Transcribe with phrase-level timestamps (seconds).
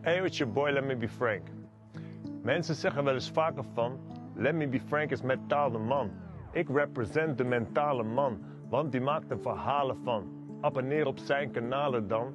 [0.00, 1.42] Hey, it's your boy, let me be frank.
[2.42, 3.98] Mensen zeggen wel eens vaker van,
[4.34, 6.10] let me be frank is mentale man.
[6.52, 8.38] Ik represent de mentale man,
[8.68, 10.26] want die maakt er verhalen van.
[10.60, 12.32] Abonneer op zijn kanalen dan.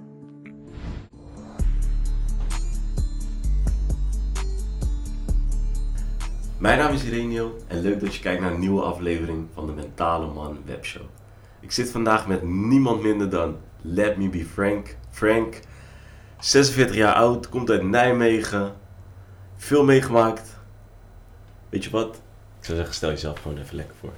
[6.57, 9.73] Mijn naam is Irenio en leuk dat je kijkt naar een nieuwe aflevering van de
[9.73, 11.05] Mentale Man webshow.
[11.59, 14.97] Ik zit vandaag met niemand minder dan Let Me Be Frank.
[15.09, 15.59] Frank,
[16.43, 18.73] 46 jaar oud, komt uit Nijmegen,
[19.55, 20.59] veel meegemaakt.
[21.69, 22.15] Weet je wat?
[22.59, 24.13] Ik zou zeggen, stel jezelf gewoon even lekker voor.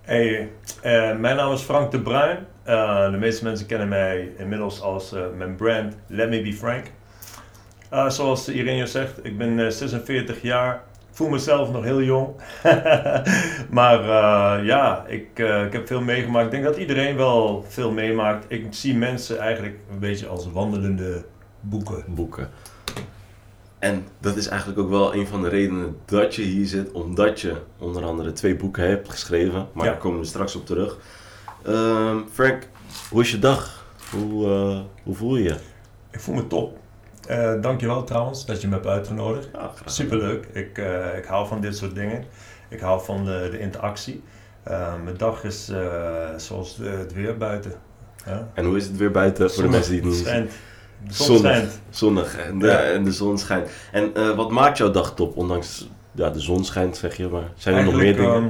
[0.00, 0.50] Hey,
[0.82, 2.46] eh, mijn naam is Frank de Bruin.
[2.62, 6.86] Eh, de meeste mensen kennen mij inmiddels als eh, mijn brand Let Me Be Frank.
[8.08, 10.82] Zoals Irene zegt, ik ben eh, 46 jaar.
[11.10, 12.28] Ik voel mezelf nog heel jong.
[13.78, 16.44] maar eh, ja, ik, eh, ik heb veel meegemaakt.
[16.44, 18.44] Ik denk dat iedereen wel veel meemaakt.
[18.48, 21.24] Ik zie mensen eigenlijk een beetje als wandelende
[21.60, 22.04] boeken.
[22.06, 22.50] Boeken.
[23.78, 27.40] En dat is eigenlijk ook wel een van de redenen dat je hier zit, omdat
[27.40, 29.68] je onder andere twee boeken hebt geschreven.
[29.72, 29.90] Maar Ja.
[29.90, 30.98] daar komen we straks op terug.
[31.64, 32.68] Ehm, Frank,
[33.10, 33.86] hoe is je dag?
[34.10, 35.56] Hoe, eh, hoe voel je je?
[36.10, 36.78] Ik voel me top.
[37.30, 39.48] Eh dankjewel trouwens dat je me hebt uitgenodigd.
[39.52, 39.92] Ja, gedaan.
[39.92, 40.46] Superleuk.
[40.52, 42.24] Ik, eh, ik hou van dit soort dingen.
[42.68, 44.22] Ik hou van de, de interactie.
[44.62, 45.80] Eh, mijn dag is eh,
[46.36, 47.72] zoals de- het weer buiten.
[48.26, 48.48] Ja?
[48.54, 50.26] En hoe is het weer buiten voor de mensen die het niet zien?
[50.26, 50.50] schijnt.
[51.06, 51.70] De zon Zonnig.
[51.90, 52.82] Zonnig en de, Ja.
[52.82, 53.70] en de zon schijnt.
[53.92, 55.36] En eh, wat maakt jouw dag top?
[55.36, 58.34] Ondanks ja, de zon schijnt, zeg je, maar zijn er nog meer dingen?
[58.34, 58.44] ehm,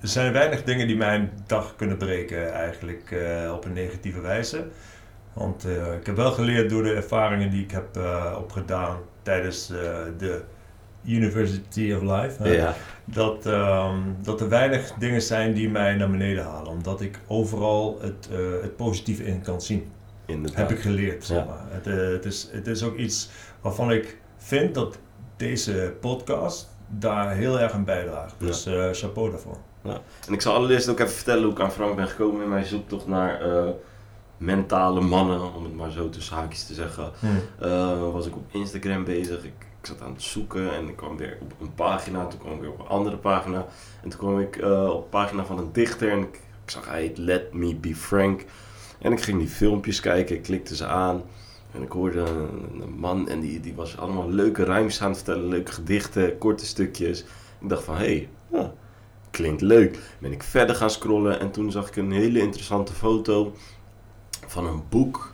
[0.00, 4.64] er zijn weinig dingen die mijn dag kunnen breken eigenlijk eh, op een negatieve wijze.
[5.38, 9.70] Want eh, ik heb wel geleerd door de ervaringen die ik heb eh, opgedaan tijdens
[9.70, 9.76] eh,
[10.18, 10.42] de
[11.06, 12.42] University of Life.
[12.42, 16.70] hè, ja, dat, ehm, dat er weinig dingen zijn die mij naar beneden halen.
[16.72, 18.28] Omdat ik overal het,
[18.62, 19.90] het positieve in kan zien.
[20.26, 20.56] inderdaad.
[20.58, 21.24] Heb ik geleerd.
[21.24, 21.44] Zeg Ja.
[21.44, 21.64] maar.
[21.68, 23.28] het, het, is, het is ook iets
[23.60, 24.98] waarvan ik vind dat
[25.36, 28.34] deze podcast daar heel erg aan bijdraagt.
[28.38, 28.46] Ja.
[28.46, 29.56] Dus eh, chapeau daarvoor.
[30.26, 32.64] En ik zal allereerst ook even vertellen hoe ik aan Frank ben gekomen in mijn
[32.64, 33.40] zoektocht naar
[34.38, 37.12] mentale mannen, om het maar zo tussen haakjes te zeggen.
[37.58, 39.44] Eh, was ik op Instagram bezig.
[39.44, 42.26] Ik, ik zat aan het zoeken en ik kwam weer op een pagina.
[42.26, 43.66] Toen kwam ik weer op een andere pagina.
[44.02, 46.88] En toen kwam ik eh, op een pagina van een dichter en ik, ik zag
[46.88, 48.44] hij heet Let Me Be Frank.
[48.98, 51.22] En ik ging die filmpjes kijken, ik klikte ze aan.
[51.72, 55.16] En ik hoorde een, een man en die, die was allemaal leuke rijms aan het
[55.16, 55.48] vertellen.
[55.48, 57.20] Leuke gedichten, korte stukjes.
[57.60, 58.72] Ik dacht van, hé, hey,
[59.30, 59.98] klinkt leuk.
[60.18, 63.52] Ben ik verder gaan scrollen en toen zag ik een hele interessante foto
[64.50, 65.32] van een boek.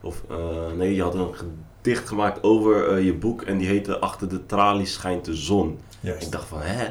[0.00, 0.36] Of eh,
[0.76, 4.46] nee, je had een gedicht gemaakt over eh, je boek en die heette Achter de
[4.46, 5.78] tralies schijnt de zon.
[6.00, 6.26] Juist.
[6.26, 6.86] Ik dacht van, hè?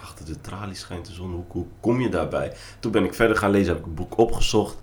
[0.00, 2.52] Achter de tralies schijnt de zon, hoe, hoe kom je daarbij?
[2.80, 4.76] Toen ben ik verder gaan lezen, heb ik een boek opgezocht.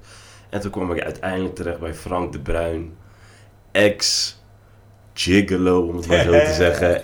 [0.49, 2.95] En toen kwam ik uiteindelijk terecht bij Frank de Bruin.
[3.71, 7.01] Ex-gigolo, om het maar zo te zeggen.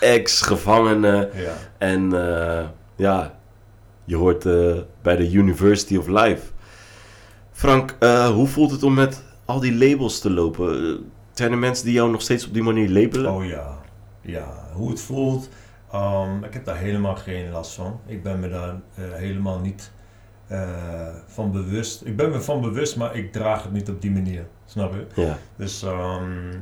[0.00, 1.30] Ex-gevangene.
[1.34, 1.54] Ja.
[1.78, 2.64] En eh,
[2.96, 3.38] ja,
[4.04, 4.42] je hoort
[5.02, 6.42] bij de University of Life.
[7.58, 10.84] Frank, eh, hoe voelt het om met al die labels te lopen?
[10.84, 11.00] Eh,
[11.32, 13.32] Zijn er mensen die jou nog steeds op die manier labelen?
[13.32, 13.78] Oh ja.
[14.20, 15.48] Ja, hoe het voelt.
[15.92, 18.00] ehm, ik heb daar helemaal geen last van.
[18.06, 19.90] Ik ben me daar eh, helemaal niet
[21.26, 22.04] van bewust.
[22.04, 24.46] Ik ben me van bewust, maar ik draag het niet op die manier.
[24.64, 25.22] Snap je?
[25.22, 26.52] Ja, Dus ehm,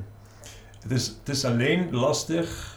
[0.83, 2.75] het, is, het is alleen lastig,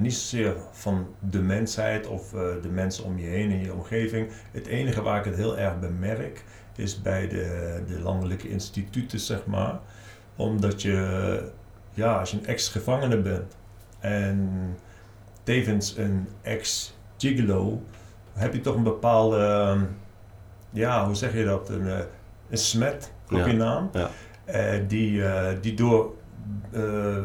[0.00, 2.30] niet zozeer van de mensheid of
[2.62, 4.28] de mensen om je heen in je omgeving.
[4.52, 6.44] Het enige waar ik het heel erg bemerk
[6.78, 9.78] is bij de, de landelijke instituten, zeg maar.
[10.36, 11.42] Omdat je,
[11.94, 13.56] ja, als je een ex-gevangene bent
[14.00, 14.50] en
[15.42, 17.82] tevens een ex-gigolo,
[18.32, 19.80] heb je toch een bepaalde, ehm,
[20.70, 21.98] ja, hoe zeg je dat, een, eh,
[22.50, 23.46] een smet op Ja.
[23.46, 23.90] je naam.
[23.92, 24.10] Ja.
[24.44, 26.16] Eh, die, eh, die door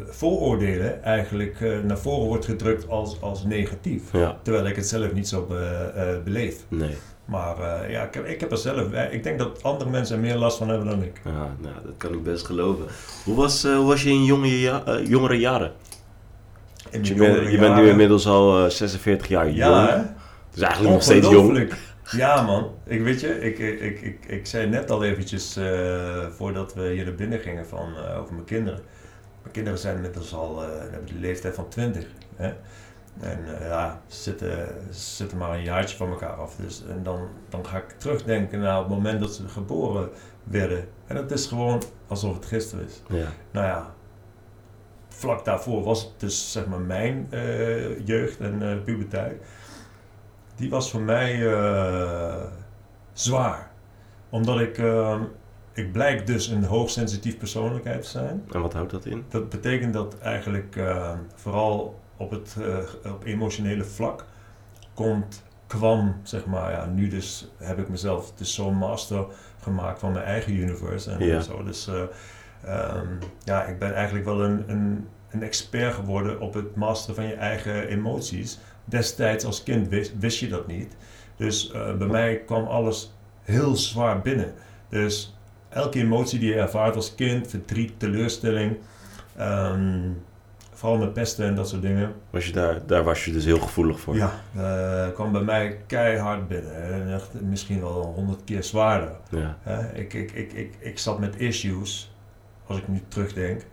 [0.09, 4.11] vooroordelen eigenlijk naar voren wordt gedrukt als, als negatief.
[4.13, 6.65] ja, Terwijl ik het zelf niet zo be- beleef.
[6.67, 6.97] nee.
[7.25, 10.21] Maar eh, ja, ik heb, ik heb er zelf, ik denk dat andere mensen er
[10.21, 11.21] meer last van hebben dan ik.
[11.23, 12.85] Ja, nou, dat kan ik best geloven.
[13.23, 15.71] Hoe was, eh, hoe was je in jonge ja- eh, jongere jaren?
[16.89, 19.89] In Je, jongere je bent nu inmiddels al eh, 46 jaar Ja, jong.
[19.89, 20.01] hè?
[20.51, 21.73] Dus eigenlijk nog steeds jong.
[22.11, 22.71] Ja, man.
[22.85, 25.59] Ik weet je, ik, ik, ik, ik, ik zei net al eventjes
[26.37, 28.79] voordat we hier naar binnen gingen van, over mijn kinderen.
[29.41, 32.05] Mijn kinderen zijn inmiddels al, hebben de leeftijd van 20.
[32.35, 32.51] Hè?
[33.19, 36.55] En eh, ja, ze zitten, ze zitten maar een jaartje van elkaar af.
[36.55, 40.09] Dus, en dan, dan ga ik terugdenken naar het moment dat ze geboren
[40.43, 40.87] werden.
[41.07, 43.01] En het is gewoon alsof het gisteren is.
[43.07, 43.93] Ja, Nou ja,
[45.07, 49.41] vlak daarvoor was het dus zeg maar mijn eh, jeugd en eh, puberteit.
[50.55, 51.37] Die was voor mij
[53.13, 53.71] zwaar.
[54.29, 54.81] Omdat ik,
[55.73, 58.43] ik blijk dus een hoogsensitief persoonlijkheid te zijn.
[58.51, 59.25] En wat houdt dat in?
[59.29, 62.77] Dat betekent dat eigenlijk uh, vooral op het uh,
[63.13, 64.25] op emotionele vlak
[64.93, 69.25] komt, kwam, zeg maar, ja, nu dus heb ik mezelf dus zo'n master
[69.61, 71.41] gemaakt van mijn eigen universe en Ja.
[71.41, 71.63] zo.
[71.63, 71.95] Dus uh,
[72.95, 77.25] um, ja, ik ben eigenlijk wel een, een, een expert geworden op het masteren van
[77.25, 78.59] je eigen emoties.
[78.85, 80.95] Destijds als kind wist, wist je dat niet.
[81.35, 84.53] Dus uh, bij mij kwam alles heel zwaar binnen.
[84.89, 85.35] Dus
[85.69, 88.77] elke emotie die je ervaart als kind, verdriet, teleurstelling,
[89.39, 90.23] um,
[90.83, 92.13] vooral met pesten en dat soort dingen.
[92.29, 94.15] Was je daar, daar was je dus heel gevoelig voor?
[94.15, 96.93] Ja, uh, kwam bij mij keihard binnen.
[96.93, 99.11] En echt misschien wel honderd keer zwaarder.
[99.29, 99.57] Ja.
[99.67, 102.15] Uh, ik, ik, ik, ik, ik zat met issues,
[102.67, 103.65] als ik nu terugdenk,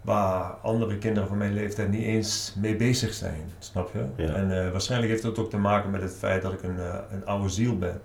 [0.00, 4.24] waar andere kinderen van mijn leeftijd niet eens mee bezig zijn, snap je?
[4.24, 4.34] Ja.
[4.34, 6.78] En uh, waarschijnlijk heeft dat ook te maken met het feit dat ik een,
[7.10, 8.00] een oude ziel ben.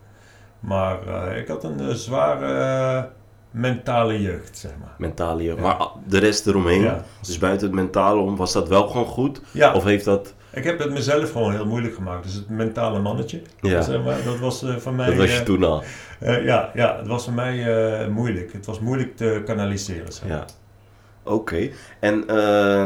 [0.60, 3.10] Maar ik had een zware
[3.52, 4.96] mentale jeugd, zeg maar.
[4.98, 5.58] Mentale jeugd.
[5.58, 5.64] Ja.
[5.64, 7.04] Maar de rest eromheen, ja.
[7.22, 9.42] dus buiten het mentale om, was dat wel gewoon goed?
[9.52, 9.74] Ja.
[9.74, 10.34] Of heeft dat...
[10.54, 12.24] Ik heb het mezelf gewoon heel moeilijk gemaakt.
[12.24, 13.82] Dus het mentale mannetje, ja.
[13.82, 15.06] zeg maar, dat was voor mij...
[15.06, 15.84] Dat was je toen al?
[16.20, 18.54] ja, ja, het was voor mij moeilijk.
[18.54, 20.38] Het was moeilijk te kanaliseren, zeg maar.
[20.38, 20.46] Ja.
[21.24, 21.34] Oké.
[21.34, 21.74] Okay.
[22.00, 22.26] En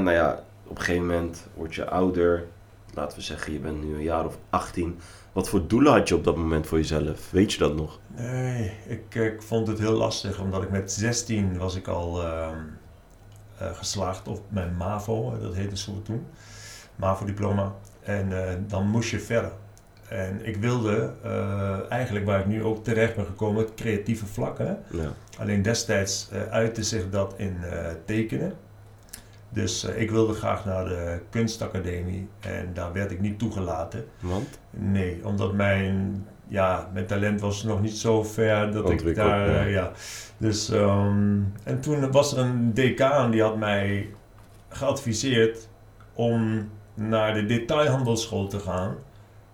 [0.04, 2.44] nou ja, op een gegeven moment word je ouder.
[2.94, 5.00] Laten we zeggen, je bent nu een jaar of 18.
[5.36, 7.32] Wat voor doelen had je op dat moment voor jezelf?
[7.32, 8.00] Weet je dat nog?
[8.16, 12.48] Nee, ik, ik vond het heel lastig, omdat ik met 16 was ik al uh,
[13.62, 16.26] uh, geslaagd op mijn MAVO, dat heette zo toen,
[16.96, 17.76] MAVO-diploma.
[18.02, 19.52] En uh, dan moest je verder.
[20.10, 21.14] En ik wilde
[21.90, 24.58] eigenlijk, waar ik nu ook terecht ben gekomen, het creatieve vlak.
[24.58, 24.74] Hè?
[24.92, 25.14] Ja.
[25.38, 27.58] Alleen destijds uitte zich dat in
[28.06, 28.54] tekenen.
[29.56, 34.06] Dus uh, ik wilde graag naar de kunstacademie en daar werd ik niet toegelaten.
[34.20, 34.60] Want?
[34.70, 39.66] Nee, omdat mijn, ja, mijn talent was nog niet zo ver dat ik daar, ja.
[39.66, 39.92] uh, ja.
[40.38, 44.10] Dus, um, en toen was er een decaan die had mij
[44.70, 45.68] geadviseerd
[46.14, 48.96] om naar de detailhandelschool te gaan.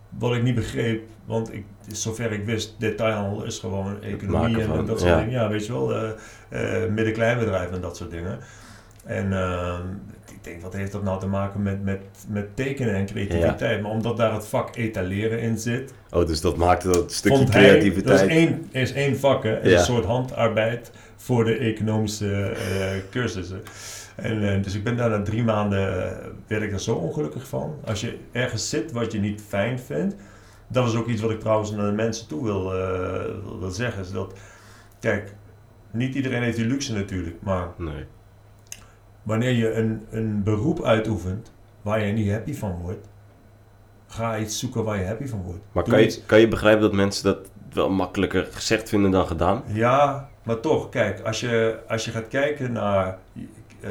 [0.10, 5.00] Wat ik niet begreep, want ik, zover ik wist, detailhandel is gewoon economie en, dat
[5.00, 5.18] soort ja.
[5.18, 5.32] dingen.
[5.32, 6.10] Ja, weet je wel, uh,
[6.90, 8.40] midden-kleinbedrijf en dat soort dingen.
[9.06, 9.80] En uh,
[10.32, 13.76] ik denk, wat heeft dat nou te maken met, met, met tekenen en creativiteit?
[13.76, 13.82] Ja.
[13.82, 15.94] Maar omdat daar het vak etaleren in zit.
[16.10, 18.20] Oh, dus dat maakte dat stukje vond creativiteit.
[18.20, 19.60] Dat is één, is één vak, hè?
[19.62, 19.78] Ja.
[19.78, 23.62] Een soort handarbeid voor de economische uh, cursussen.
[24.16, 26.12] En, uh, dus ik ben daar na drie maanden, uh,
[26.48, 27.76] werd ik er zo ongelukkig van.
[27.86, 30.16] Als je ergens zit wat je niet fijn vindt.
[30.68, 32.70] Dat is ook iets wat ik trouwens naar de mensen toe wil,
[33.44, 34.02] wil, wil zeggen.
[34.02, 34.34] Is dat,
[35.00, 35.34] kijk,
[35.92, 37.68] niet iedereen heeft die luxe natuurlijk, maar...
[37.78, 38.06] Nee
[39.24, 41.52] wanneer je een, een beroep uitoefent
[41.82, 43.08] waar je niet happy van wordt,
[44.08, 45.60] ga iets zoeken waar je happy van wordt.
[45.72, 47.38] Maar kan je, kan je begrijpen dat mensen dat
[47.74, 49.64] wel makkelijker gezegd vinden dan gedaan?
[49.68, 53.90] Ja, maar toch, kijk, als je, als je gaat kijken naar uh,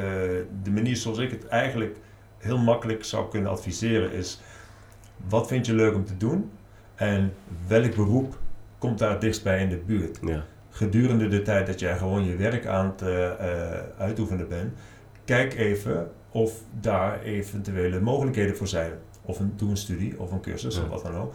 [0.63, 1.97] de manier zoals ik het eigenlijk
[2.37, 4.41] heel makkelijk zou kunnen adviseren, is
[5.27, 6.51] wat vind je leuk om te doen
[6.95, 7.33] en
[7.67, 8.37] welk beroep
[8.77, 10.19] komt daar het dichtst bij in de buurt?
[10.21, 10.43] Ja.
[10.69, 13.31] Gedurende de tijd dat jij gewoon je werk aan het uh, uh,
[13.97, 14.73] uitoefenen bent,
[15.31, 18.91] kijk even of daar eventuele mogelijkheden voor zijn.
[19.21, 20.81] Of een, doe een studie of een cursus Ja.
[20.81, 21.33] of wat dan ook.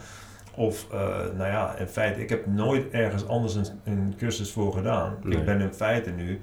[0.55, 0.99] Of, uh,
[1.37, 5.17] nou ja, in feite, ik heb nooit ergens anders een, een cursus voor gedaan.
[5.23, 5.37] Nee.
[5.37, 6.39] Ik ben in feite nu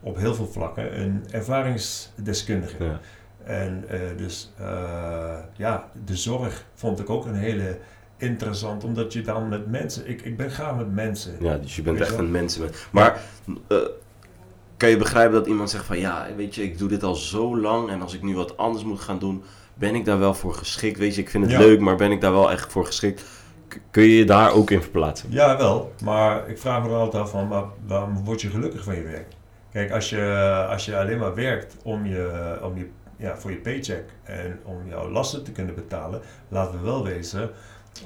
[0.00, 2.84] op heel veel vlakken een ervaringsdeskundige.
[2.84, 3.00] Ja.
[3.44, 7.78] En uh, dus, uh, ja, de zorg vond ik ook een hele
[8.16, 11.32] interessant, omdat je dan met mensen, ik, ik ben graag met mensen.
[11.40, 12.88] ja, dus je bent echt een mensenmens.
[12.90, 13.20] Maar
[13.68, 13.78] eh,
[14.78, 17.58] kan je begrijpen dat iemand zegt van ja, weet je, ik doe dit al zo
[17.60, 19.42] lang en als ik nu wat anders moet gaan doen,
[19.74, 20.98] ben ik daar wel voor geschikt?
[20.98, 21.58] Weet je, ik vind het Ja.
[21.58, 23.24] leuk, maar ben ik daar wel echt voor geschikt?
[23.68, 25.28] K- kun je je daar ook in verplaatsen?
[25.32, 25.92] Ja, wel.
[26.04, 29.02] Maar ik vraag me er altijd af van, maar waarom word je gelukkig van je
[29.02, 29.26] werk?
[29.72, 33.56] Kijk, als je, als je alleen maar werkt om je, om je, ja, voor je
[33.56, 37.50] paycheck en om jouw lasten te kunnen betalen, laten we wel wezen,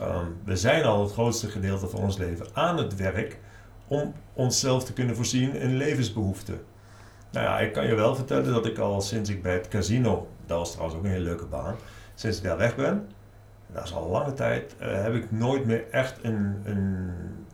[0.00, 3.38] ehm, we zijn al het grootste gedeelte van ons leven aan het werk
[3.92, 6.60] om onszelf te kunnen voorzien in levensbehoeften.
[7.30, 10.28] Nou ja, ik kan je wel vertellen dat ik al sinds ik bij het casino,
[10.46, 11.74] dat was trouwens ook een hele leuke baan,
[12.14, 13.06] sinds ik daar weg ben,
[13.72, 17.10] dat is al lange tijd, eh, heb ik nooit meer echt een, een,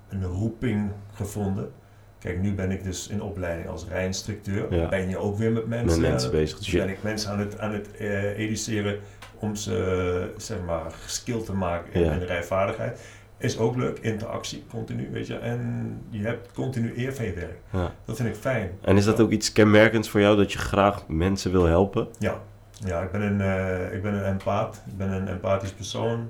[0.09, 1.71] een roeping gevonden.
[2.18, 4.75] Kijk, nu ben ik dus in opleiding als rijinstructeur.
[4.75, 4.88] Ja.
[4.88, 6.59] Ben je ook weer met mensen, Met mensen het- bezig.
[6.59, 8.99] Dus ben ik mensen aan het, aan het eh, educeren
[9.38, 12.11] om ze, zeg maar, geskild te maken in Ja.
[12.11, 13.00] hun rijvaardigheid.
[13.38, 15.38] Is ook leuk, interactie, continu, weet je.
[15.38, 17.59] En je hebt continu eer van je werk.
[17.73, 17.92] Ja.
[18.04, 18.71] Dat vind ik fijn.
[18.80, 22.09] En is dat ook iets kenmerkends voor jou dat je graag mensen wil helpen?
[22.18, 22.40] Ja,
[22.85, 24.83] ja ik, ben een, eh, ik ben een empaat.
[24.87, 26.28] Ik ben een empathisch persoon.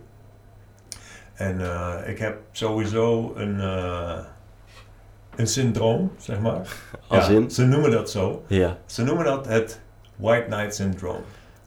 [1.34, 4.18] En eh, ik heb sowieso een, eh,
[5.36, 6.76] een syndroom, zeg maar.
[7.06, 7.50] Als Ja, in?
[7.50, 8.44] Ze noemen dat zo.
[8.46, 8.78] Ja.
[8.86, 9.80] Ze noemen dat het
[10.16, 11.22] White Knight Syndroom.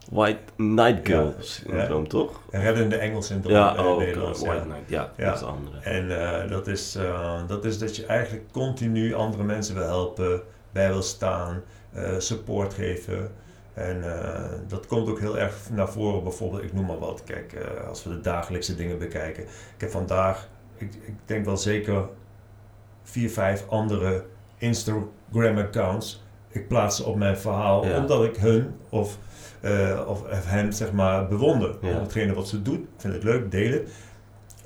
[0.10, 2.42] White Night Girl syndroom, toch?
[2.52, 4.04] Reddende engel syndroom Ja, in oh, het oké.
[4.06, 4.40] Nederlands.
[4.40, 4.62] White ja.
[4.64, 4.90] Knight.
[4.90, 5.26] Ja, Ja.
[5.26, 5.78] dat is de andere.
[5.80, 10.42] En eh, dat, is, eh, dat is dat je eigenlijk continu andere mensen wil helpen,
[10.72, 11.62] bij wil staan,
[11.94, 13.32] eh, support geven.
[13.74, 14.04] En
[14.68, 17.24] dat komt ook heel erg naar voren, bijvoorbeeld, ik noem maar wat.
[17.24, 17.54] Kijk,
[17.88, 19.44] als we de dagelijkse dingen bekijken.
[19.44, 22.06] Ik heb vandaag, ik, ik denk wel zeker
[23.04, 24.24] vier, vijf andere
[24.58, 26.24] Instagram-accounts.
[26.50, 27.98] Ik plaats ze op mijn verhaal, Ja.
[27.98, 29.18] omdat ik hun of,
[29.62, 31.76] eh, of hen, zeg maar, bewonder.
[31.82, 32.00] Ja.
[32.00, 33.90] Hetgene wat ze doet, ik vind het leuk, deel het.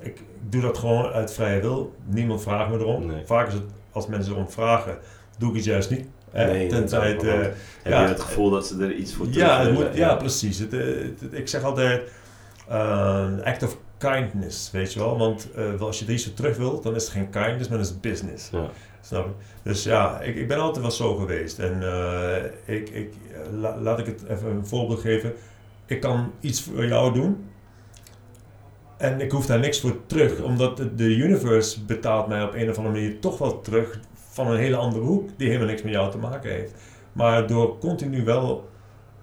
[0.00, 0.22] Ik, ik
[0.52, 1.94] doe dat gewoon uit vrije wil.
[2.04, 3.06] Niemand vraagt me erom.
[3.06, 3.26] Nee.
[3.26, 3.62] Vaak is het,
[3.92, 4.98] als mensen erom vragen,
[5.38, 6.06] doe ik het juist niet.
[6.30, 6.46] Hè?
[6.46, 7.22] Nee, Tenzij het...
[7.22, 10.14] eh, Heb ja, je het gevoel dat ze er iets voor terug ja, moet, ja,
[10.14, 10.58] precies.
[10.58, 12.02] Het, eh, het- het- ik zeg altijd
[13.44, 15.18] act of kindness, weet je wel.
[15.18, 15.48] Want
[15.80, 17.92] als je er iets voor terug wilt, dan is het geen kindness, maar dan is
[17.92, 18.50] het business.
[18.50, 18.70] Ja.
[19.06, 19.34] Snap?
[19.62, 21.58] Dus ja, ik, ik ben altijd wel zo geweest.
[21.58, 22.44] En eh,
[22.76, 25.32] ik, ik, eh, la- laat ik het even een voorbeeld geven.
[25.86, 27.44] Ik kan iets voor jou doen.
[28.98, 30.42] En ik hoef daar niks voor terug.
[30.42, 34.58] Omdat de, universe betaalt mij op een of andere manier toch wel terug van een
[34.58, 35.28] hele andere hoek.
[35.36, 36.74] Die helemaal niks met jou te maken heeft.
[37.12, 38.68] Maar door continu wel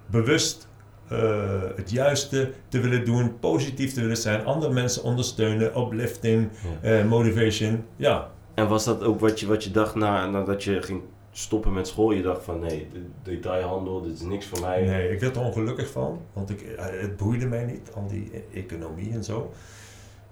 [0.06, 0.68] bewust
[1.10, 6.50] eh, het juiste te willen doen, positief te willen zijn, andere mensen ondersteunen, uplifting,
[6.82, 7.04] Ja.
[7.04, 7.84] motivation.
[7.96, 11.74] Ja, En was dat ook wat je, wat je dacht na, nadat je ging stoppen
[11.74, 12.12] met school?
[12.12, 14.84] Je dacht van nee, de detailhandel, dit is niks voor mij.
[14.86, 18.32] Nee, ik werd er ongelukkig van, want ik, eh, het boeide mij niet, al die
[18.34, 19.52] e- economie en zo.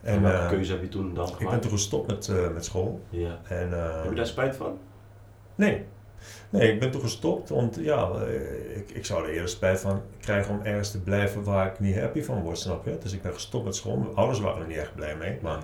[0.01, 1.61] En En welke eh, keuze heb je toen dan ik ben gemaakt?
[1.61, 3.01] toen gestopt met, eh, met school.
[3.09, 3.39] Ja.
[3.47, 4.77] En, Heb je daar spijt van?
[5.55, 5.83] Nee.
[6.49, 8.09] Nee, ik ben toen gestopt, want ja,
[8.75, 11.99] ik, ik zou er eerder spijt van krijgen om ergens te blijven waar ik niet
[11.99, 12.97] happy van word, snap je?
[12.97, 13.97] Dus ik ben gestopt met school.
[13.97, 15.63] Mijn ouders waren er niet echt blij mee, maar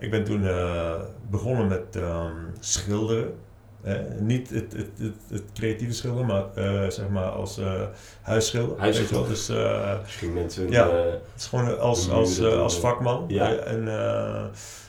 [0.00, 0.94] ik ben toen eh,
[1.30, 3.34] begonnen met ehm, schilderen.
[3.82, 7.82] Eh, niet het, het, het, het creatieve schilderen, maar eh, zeg maar als eh
[8.22, 8.78] huisschilder.
[8.78, 9.28] Huisschilder.
[9.28, 10.90] Dus eh, Misschien mensen Ja.
[10.90, 13.24] het is gewoon als, als, als vakman.
[13.28, 13.54] Ja.
[13.54, 13.84] En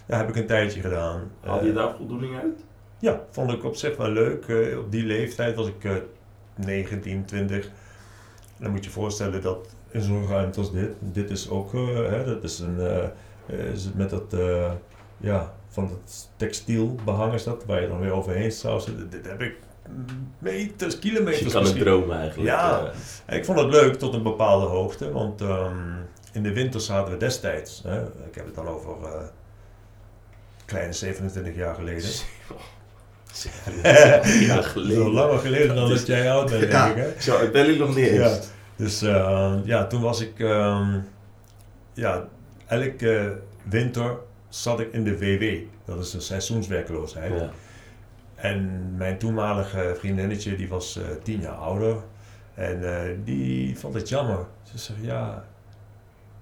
[0.07, 1.31] ja, heb ik een tijdje gedaan.
[1.41, 2.59] haal je daar voldoening uit?
[2.99, 4.45] ja, vond ik op zich wel leuk.
[4.77, 5.93] Op die leeftijd was ik eh
[6.55, 7.69] 19, 20.
[8.57, 12.25] Dan moet je je voorstellen dat in zo'n ruimte als dit, dit is ook, hè,
[12.25, 13.09] dat is een,
[13.73, 14.35] is het met dat,
[15.21, 19.09] ja, van het textiel behang is dat, waar je dan weer overheen zou zitten.
[19.09, 19.55] Dit heb ik
[20.39, 22.49] meters, Dus kilometers je kan het dromen eigenlijk.
[22.49, 22.91] Ja.
[23.25, 23.37] eh.
[23.37, 25.77] Ik vond het leuk tot een bepaalde hoogte, want ehm,
[26.31, 29.21] in de winter zaten we destijds, hè, ik heb het dan over eh,
[30.65, 32.09] kleine 27 jaar geleden.
[34.47, 36.95] ja, is al langer geleden dan Dat jij oud bent, denk ik.
[36.95, 37.21] Hè?
[37.21, 38.17] Zo, ik ben hier nog niet eens.
[38.17, 38.39] Ja.
[38.75, 40.99] Dus eh, ja, toen was ik, ehm,
[41.93, 42.27] ja,
[42.67, 44.17] elke winter
[44.51, 45.43] zat ik in de WW.
[45.85, 47.39] Dat is de seizoenswerkloosheid.
[47.39, 47.49] Ja.
[48.35, 51.95] En mijn toenmalige vriendinnetje, die was eh, tien jaar ouder.
[52.53, 54.45] En eh, die vond het jammer.
[54.63, 55.45] Ze zei, ja...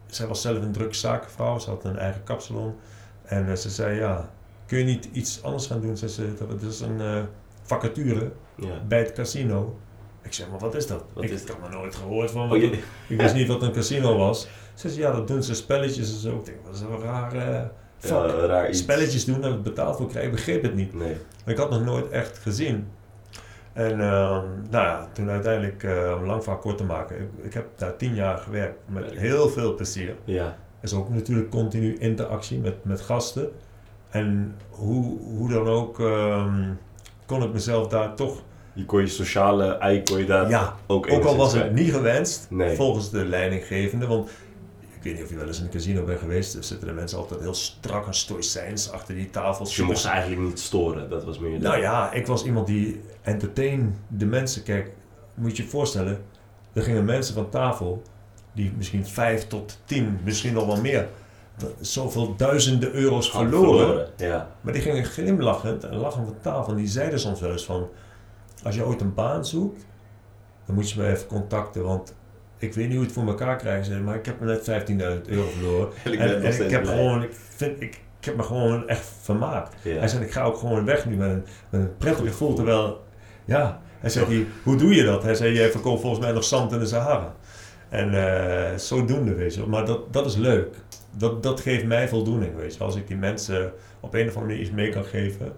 [0.08, 2.75] Zij was zelf een drugszakenvrouw, ze had een eigen kapsalon.
[3.24, 4.30] En eh, ze zei, ja,
[4.66, 5.98] kun je niet iets anders gaan doen?
[5.98, 7.28] Ze zei, dat is een
[7.62, 8.82] vacature Ja.
[8.88, 9.80] bij het casino.
[10.22, 11.04] Ik zeg, maar wat is dat?
[11.13, 12.51] Wat ik is heb er nooit gehoord van.
[12.51, 14.48] Oh, Ik wist niet wat een casino was.
[14.74, 16.38] Ze zei, ja, dat doen ze spelletjes en zo.
[16.38, 18.29] Ik denk, wat is dat een raar vak.
[18.29, 18.79] ja, raar iets.
[18.79, 20.94] Spelletjes doen en het betaald voor krijgen, ik begreep het niet.
[20.94, 21.15] Nee.
[21.46, 22.88] Ik had nog nooit echt gezien.
[23.74, 27.53] En ehm, nou ja, toen uiteindelijk, eh, om lang vaak kort te maken, ik, ik
[27.53, 30.15] heb daar tien jaar gewerkt met heel veel plezier.
[30.24, 30.46] Ja.
[30.46, 33.50] Er is ook natuurlijk continu interactie met, met gasten.
[34.10, 36.70] En hoe, hoe dan ook ehm,
[37.25, 38.41] kon ik mezelf daar toch,
[38.74, 41.91] Je kon je sociale ei kon je daar ja, ook ook al was het niet
[41.94, 42.75] gewenst, Nee.
[42.75, 44.29] volgens de leidinggevende, want
[45.00, 46.94] ik weet niet of je wel eens in een casino bent geweest, er zitten de
[46.94, 49.75] mensen altijd heel strak en stoïcijns achter die tafels.
[49.75, 51.60] Je mocht ze eigenlijk niet storen, dat was meer...
[51.60, 54.63] Nou ja, ik was iemand die entertain de mensen.
[54.63, 54.91] Kijk,
[55.34, 56.22] moet je je voorstellen,
[56.74, 58.01] er gingen mensen van tafel
[58.53, 61.08] die misschien vijf tot tien, misschien nog wel meer,
[61.79, 64.10] zoveel duizenden euro's Had verloren.
[64.18, 64.56] Ja.
[64.62, 66.72] Maar die gingen glimlachend en lachend van tafel.
[66.72, 67.89] En die zeiden soms wel eens van,
[68.63, 69.86] als je ooit een baan zoekt,
[70.65, 72.15] dan moet je me even contacten, want
[72.60, 75.30] ik weet niet hoe het voor elkaar krijgen, ze, maar ik heb me net 15.000
[75.30, 75.89] euro verloren.
[76.04, 76.96] En ik En, en heb blij.
[76.96, 79.75] gewoon, ik vind, ik, ik heb me gewoon echt vermaakt.
[79.84, 79.98] Ja.
[79.98, 82.54] Hij zei, ik ga ook gewoon weg nu met een, met een prettig gevoel.
[82.54, 83.04] Terwijl,
[83.46, 85.24] ja, hij zei, die, hoe doe je dat?
[85.24, 87.36] Hij zei, jij verkoopt volgens mij nog zand in de Sahara.
[87.89, 89.66] En eh, zodoende, weet je.
[89.66, 90.75] Maar dat, dat is leuk.
[91.18, 92.84] Dat, dat geeft mij voldoening, weet je.
[92.84, 95.56] Als ik die mensen op een of andere manier iets mee kan geven.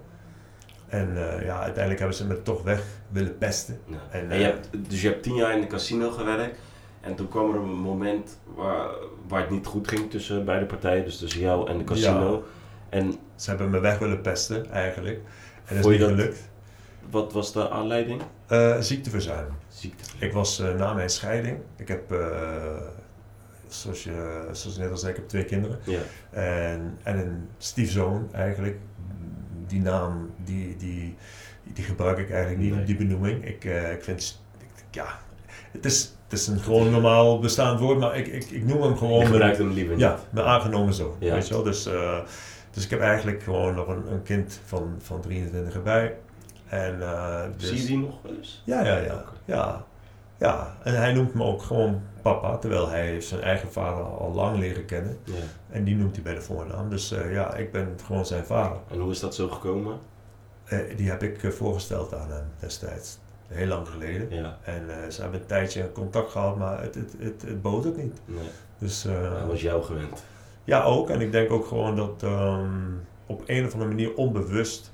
[0.88, 3.80] En eh, ja, uiteindelijk hebben ze me toch weg willen pesten.
[3.86, 3.98] Ja.
[4.12, 6.60] En, En je eh, hebt, dus je hebt tien jaar in de casino gewerkt.
[7.02, 8.90] En toen kwam er een moment waar,
[9.28, 11.04] waar het niet goed ging tussen beide partijen.
[11.06, 12.44] Dus tussen jou en de casino.
[12.90, 15.20] En Ze hebben me weg willen pesten, eigenlijk.
[15.66, 16.50] En dat is niet dat- gelukt.
[17.10, 18.22] Wat was de aanleiding?
[18.48, 19.48] Eh, ziekteverzuim.
[19.68, 20.04] Ziekte.
[20.26, 21.58] Ik was eh, na mijn scheiding.
[21.76, 22.76] Ik heb, eh,
[23.68, 25.80] zoals, je, zoals je net al zei, ik heb twee kinderen.
[25.84, 26.00] Ja.
[26.30, 28.78] En, en een stiefzoon eigenlijk.
[29.68, 31.16] Die naam, die, die,
[31.74, 32.84] die gebruik ik eigenlijk niet, Nee.
[32.86, 33.46] die benoeming.
[33.46, 35.20] Ik, ik vind, ik- ja,
[35.72, 38.98] het is, het is een gewoon normaal bestaand woord, maar ik, ik, ik noem hem
[38.98, 40.20] gewoon mijn, hem liever ja, niet.
[40.30, 41.16] mijn aangenomen zoon.
[41.20, 41.34] Ja.
[41.34, 41.64] Weet je wel?
[41.64, 42.20] Dus, eh,
[42.72, 46.18] dus ik heb eigenlijk gewoon nog een, een kind van, van 23 erbij.
[46.68, 48.62] En, eh, dus, Zie je die nog wel eens?
[48.66, 49.24] Ja, ja, ja.
[49.46, 49.86] Ja.
[50.38, 54.58] Ja, en hij noemt me ook gewoon papa, terwijl hij zijn eigen vader al lang
[54.58, 55.18] leren kennen.
[55.24, 55.34] Ja.
[55.70, 56.90] En die noemt hij bij de voornaam.
[56.90, 58.78] Dus eh, ja, ik ben gewoon zijn vader.
[58.92, 60.00] En hoe is dat zo gekomen?
[60.96, 63.20] Die heb ik voorgesteld aan hem destijds.
[63.52, 64.28] Heel lang geleden.
[64.30, 64.58] Ja.
[64.64, 67.98] En eh, ze hebben een tijdje contact gehad, maar het, het, het, het bood het
[67.98, 68.22] niet.
[68.26, 68.48] Nee.
[68.78, 70.24] Dus eh, Hij was jou gewend.
[70.64, 71.10] ja, ook.
[71.10, 72.70] En ik denk ook gewoon dat ehm,
[73.26, 74.92] op een of andere manier onbewust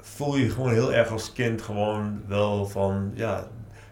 [0.00, 3.46] voel je gewoon heel erg als kind gewoon wel van, ja,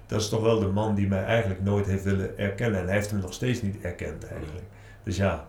[0.06, 2.80] dat is toch wel de man die mij eigenlijk nooit heeft willen erkennen.
[2.80, 4.64] En hij heeft hem nog steeds niet erkend eigenlijk.
[5.02, 5.46] Dus ja,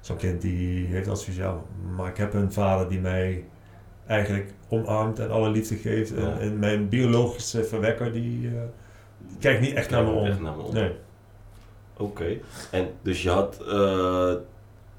[0.00, 1.56] zo'n kind die heeft als zoiets, ja,
[1.96, 3.44] maar ik heb een vader die mij
[4.08, 6.14] eigenlijk omarmt en alle liefde geeft.
[6.14, 6.38] En, Ja.
[6.38, 8.52] en mijn biologische verwekker, die, eh,
[9.28, 10.26] die kijkt niet echt naar me om.
[10.26, 10.74] Echt naar me om.
[10.74, 10.92] Nee.
[11.96, 12.36] Oké.
[12.70, 14.32] En dus je had eh,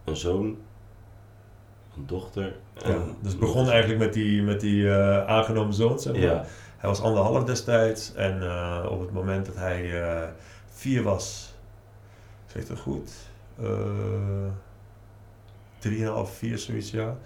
[0.04, 0.46] een zoon,
[1.98, 2.56] een dochter.
[2.84, 6.22] En Ja, dus het begon eigenlijk met die, met die eh, aangenomen zoon, zeg maar.
[6.22, 6.46] Ja.
[6.78, 8.34] Hij was anderhalf destijds en
[8.90, 9.94] op het moment dat hij
[10.70, 11.56] vier was,
[12.46, 13.12] zeg dat goed?
[15.80, 17.18] Drieënhalf, vier, zoiets, ja.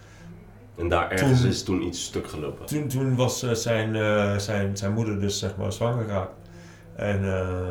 [0.76, 2.66] En daar ergens Toen- is toen iets stuk gelopen.
[2.66, 6.32] Toen, toen was eh, zijn, eh, zijn, zijn moeder dus zeg maar zwanger geraakt.
[6.96, 7.70] En, eh,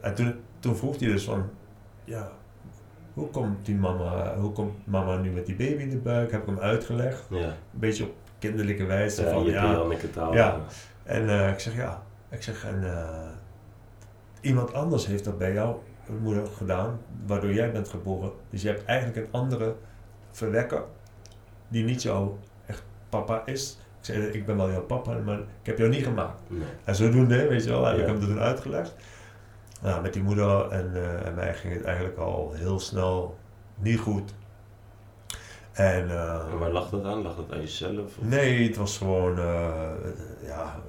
[0.00, 1.50] en toen, toen vroeg hij dus van,
[2.04, 2.30] ja,
[3.14, 6.30] hoe komt die mama, hoe komt mama nu met die baby in de buik?
[6.30, 7.38] Heb ik hem uitgelegd, Ja.
[7.38, 10.34] een beetje op kinderlijke wijze Ja, van, ja, taal.
[10.34, 10.60] Ja.
[11.02, 12.02] En ik zeg ja.
[12.30, 12.84] Ik zeg en
[14.40, 15.82] iemand anders heeft dat bij jouw
[16.20, 18.30] moeder gedaan, waardoor jij bent geboren.
[18.50, 19.74] Dus je hebt eigenlijk een andere
[20.30, 20.82] verwekker
[21.72, 23.78] die niet jouw echt papa is.
[23.98, 26.40] Ik zei ik ben wel jouw papa, maar ik heb jou niet gemaakt.
[26.46, 26.66] Nee.
[26.84, 28.94] En zodoende, weet je wel, heb ik hem er toen uitgelegd.
[29.82, 33.38] Nou, met die moeder en, eh, en mij ging het eigenlijk al heel snel
[33.74, 34.34] niet goed.
[35.72, 37.22] En, eh, En waar lag dat aan?
[37.22, 38.18] Lag dat aan jezelf?
[38.18, 38.24] Of?
[38.24, 39.90] Nee, het was gewoon, eh,
[40.46, 40.80] ja,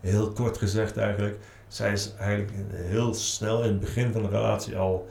[0.00, 1.38] heel kort gezegd eigenlijk.
[1.68, 5.08] Zij is eigenlijk heel snel in het begin van de relatie al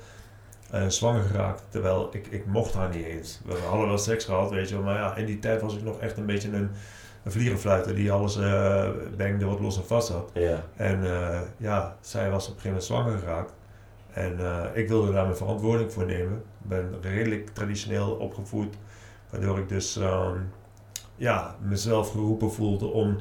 [0.71, 1.63] eh, zwanger geraakt.
[1.69, 3.39] Terwijl ik, ik mocht haar niet eens.
[3.45, 4.83] We hadden wel seks gehad, weet je wel.
[4.83, 6.69] Maar ja, in die tijd was ik nog echt een beetje een,
[7.23, 10.29] een vliegenfluiter die alles eh bengde wat los en vast had.
[10.33, 10.63] Ja.
[10.75, 13.53] En eh, ja, zij was op een gegeven moment zwanger geraakt.
[14.13, 14.39] En
[14.73, 16.33] ik wilde daar mijn verantwoording voor nemen.
[16.33, 18.75] Ik ben redelijk traditioneel opgevoed.
[19.29, 20.37] Waardoor ik dus ehm,
[21.15, 23.17] ja, mezelf geroepen voelde om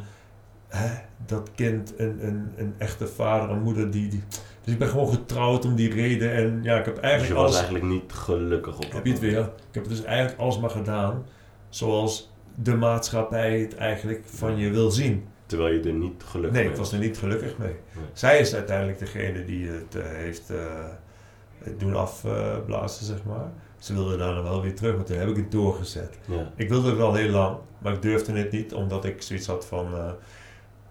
[0.68, 0.90] hè,
[1.26, 4.22] dat kind een, een, een echte vader en moeder die, die...
[4.64, 6.32] Dus ik ben gewoon getrouwd om die reden.
[6.32, 7.56] En ja, ik heb Dus eigenlijk je was alles...
[7.56, 9.40] eigenlijk niet gelukkig op Heb je het weer?
[9.40, 11.24] Ik heb dus eigenlijk alles maar gedaan
[11.68, 15.26] zoals de maatschappij het eigenlijk van je wil zien.
[15.46, 17.68] Terwijl je er niet gelukkig Nee, mee ik was er niet gelukkig mee.
[17.68, 18.04] Nee.
[18.12, 23.50] Zij is uiteindelijk degene die het eh, heeft eh, doen afblazen, zeg maar.
[23.78, 26.18] Ze wilde daarna wel weer terug, maar toen heb ik het doorgezet.
[26.24, 26.52] Ja.
[26.56, 29.66] Ik wilde het al heel lang, maar ik durfde het niet, omdat ik zoiets had
[29.66, 29.86] van...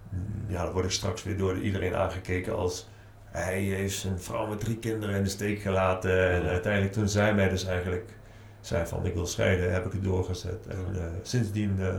[0.09, 2.89] mm, ja, dan word ik straks weer door iedereen aangekeken als...
[3.31, 6.29] Hij heeft zijn vrouw met drie kinderen in de steek gelaten.
[6.31, 8.13] En uiteindelijk toen zij mij dus eigenlijk
[8.61, 10.67] zei van ik wil scheiden, heb ik het doorgezet.
[10.67, 11.75] En eh, sindsdien...
[11.79, 11.95] eh,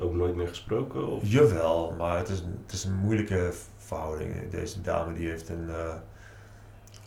[0.00, 1.06] Ook nooit meer gesproken?
[1.08, 1.22] Of?
[1.26, 4.50] Jawel, maar het is, een- het is een moeilijke verhouding.
[4.50, 5.94] Deze dame die heeft een, eh,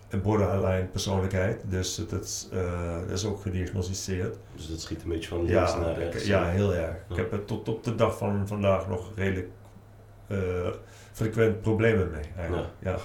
[0.09, 2.47] een borderline persoonlijkheid, dus dat is,
[3.07, 4.37] dat is ook gediagnosticeerd.
[4.55, 6.25] Dus dat schiet een beetje van links Ja, naar ik- rechts.
[6.25, 6.95] ja, heel erg.
[7.07, 7.15] Ja.
[7.15, 9.49] Ik heb er tot op de dag van vandaag nog redelijk
[11.11, 12.23] frequent problemen mee.
[12.37, 12.67] Eigenlijk.
[12.79, 12.97] Ja.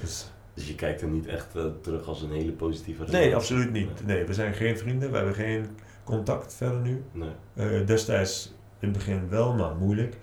[0.00, 3.24] Dus, Dus je kijkt er niet echt eh, terug als een hele positieve relatie?
[3.26, 4.06] nee, absoluut niet.
[4.06, 5.66] Nee, we zijn geen vrienden, we hebben geen
[6.04, 7.04] contact verder nu.
[7.12, 7.30] Nee.
[7.54, 10.16] Eh, destijds in het begin wel, maar moeilijk.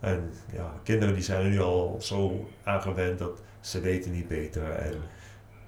[0.00, 4.70] En ja, kinderen die zijn er nu al zo aangewend dat ze weten niet beter.
[4.70, 4.94] En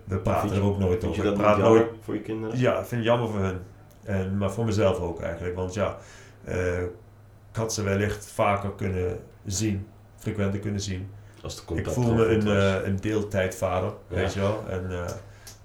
[0.05, 1.24] we praten er ook nooit over.
[1.24, 1.90] dat Ik praat jammer nooit.
[2.00, 2.59] voor je kinderen?
[2.59, 3.62] Ja, ik vind het jammer voor hen.
[4.05, 5.55] En, maar voor mezelf ook eigenlijk.
[5.57, 5.96] Want ja,
[6.44, 11.09] eh, ik had ze wellicht vaker kunnen zien, frequenter kunnen zien.
[11.45, 14.17] Als de Ik contact voel me een, eh, een deeltijdvader, Ja.
[14.17, 14.65] weet je wel.
[14.69, 15.11] En eh,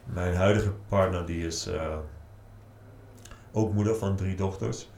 [0.04, 1.98] mijn huidige partner die is eh,
[3.52, 4.90] ook moeder van drie dochters.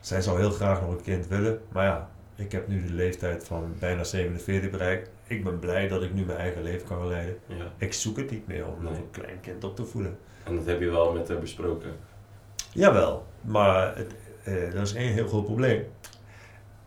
[0.00, 3.44] Zij zou heel graag nog een kind willen, maar ja, ik heb nu de leeftijd
[3.44, 5.10] van bijna 47 bereikt.
[5.26, 7.36] Ik ben blij dat ik nu mijn eigen leven kan leiden.
[7.46, 7.72] ja.
[7.76, 9.00] Ik zoek het niet meer om nog Nee.
[9.00, 10.18] een klein kind op te voeden.
[10.44, 11.90] En dat heb je wel met haar besproken?
[12.72, 15.84] Jawel, maar het, eh, er is één heel groot probleem.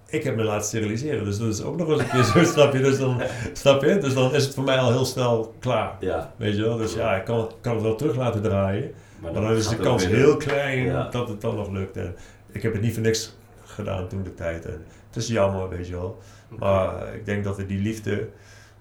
[0.09, 2.73] Ik heb me laten steriliseren, dus dat is ook nog eens een keer zo, snap
[2.73, 2.79] je?
[2.79, 3.21] Dus dan,
[3.53, 3.97] snap je?
[3.97, 5.95] Dus dan is het voor mij al heel snel klaar.
[5.99, 6.33] Ja.
[6.35, 6.77] Weet je wel?
[6.77, 8.91] Dus ja, ik kan, kan het wel terug laten draaien.
[9.21, 11.09] Maar dan is de kans heel klein Ja.
[11.09, 11.97] dat het dan nog lukt.
[11.97, 12.15] En
[12.51, 14.65] ik heb het niet voor niks gedaan toen de tijd.
[14.65, 16.17] En het is jammer, weet je wel.
[16.49, 18.27] Maar eh, ik denk dat we die liefde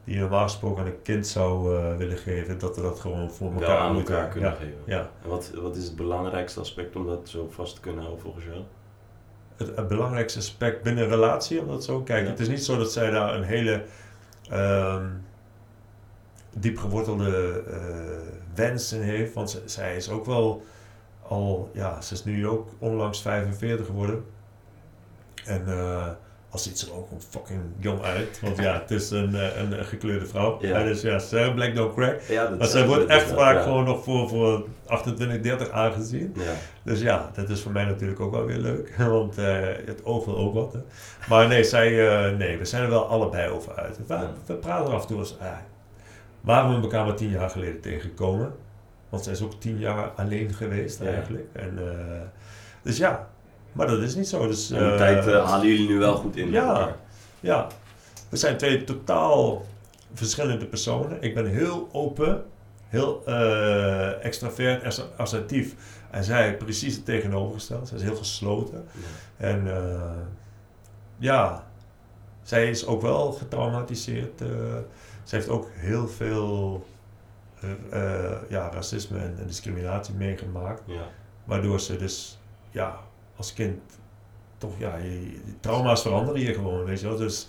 [0.05, 3.31] die je normaal gesproken aan een kind zou eh, willen geven, dat we dat gewoon
[3.31, 4.83] voor elkaar, aan moeten elkaar kunnen ja, geven.
[4.85, 8.23] Ja, En wat, wat is het belangrijkste aspect om dat zo vast te kunnen houden
[8.23, 8.59] volgens jou?
[9.57, 12.25] Het, het belangrijkste aspect binnen een relatie, om dat zo kijk.
[12.25, 12.31] Ja.
[12.31, 13.83] Het is niet zo dat zij daar een hele
[14.51, 15.07] ehm
[16.59, 17.79] diep gewortelde eh,
[18.55, 20.65] wens in heeft, want zij is ook wel
[21.23, 24.25] al, ja, ze is nu ook onlangs 45 geworden.
[25.45, 26.09] En eh,
[26.57, 29.57] als ziet ze er ook gewoon fucking jong uit, want ja, het is een, eh,
[29.57, 30.59] een, een gekleurde vrouw.
[30.61, 30.83] Ja.
[30.83, 32.21] Dus ja, Sarah Black Don't Crack.
[32.21, 33.63] Ja, Maar zij wordt echt vaak Ja.
[33.63, 36.33] gewoon nog voor, voor 28, 30 aangezien.
[36.37, 36.53] Ja.
[36.83, 38.95] Dus ja, dat is voor mij natuurlijk ook wel weer leuk.
[39.19, 40.73] Want eh, het oog wil ook wat.
[40.73, 40.79] Hè.
[41.29, 43.97] Maar nee, zij, eh, nee, we zijn er wel allebei over uit.
[44.47, 45.47] We, praten er af en toe ah,
[46.41, 48.55] waren we elkaar maar tien jaar geleden tegengekomen.
[49.09, 51.47] Want zij is ook tien jaar alleen geweest eigenlijk.
[51.53, 51.79] En,
[52.83, 53.29] dus ja,
[53.77, 54.47] maar dat is niet zo.
[54.47, 56.51] Dus, En die eh, tijd eh, halen jullie nu wel goed in.
[56.51, 56.97] ja.
[57.41, 57.67] ja,
[58.29, 59.65] we zijn twee totaal
[60.15, 61.23] verschillende personen.
[61.23, 62.45] Ik ben heel open,
[62.89, 65.75] heel eh extravert, as- assertief.
[66.11, 67.87] En zij precies het tegenovergestelde.
[67.87, 68.85] Zij is heel gesloten.
[68.93, 69.47] Ja.
[69.47, 69.69] En
[71.19, 71.65] ja,
[72.43, 74.39] zij is ook wel getraumatiseerd.
[75.25, 76.87] ze heeft ook heel veel
[78.49, 80.83] ja, racisme en, en discriminatie meegemaakt.
[80.87, 81.09] Ja.
[81.45, 82.39] Waardoor ze dus
[82.71, 83.01] ja,
[83.37, 83.79] als kind
[84.59, 87.17] toch, ja, je, trauma's veranderen je gewoon, weet je wel.
[87.17, 87.49] Dus,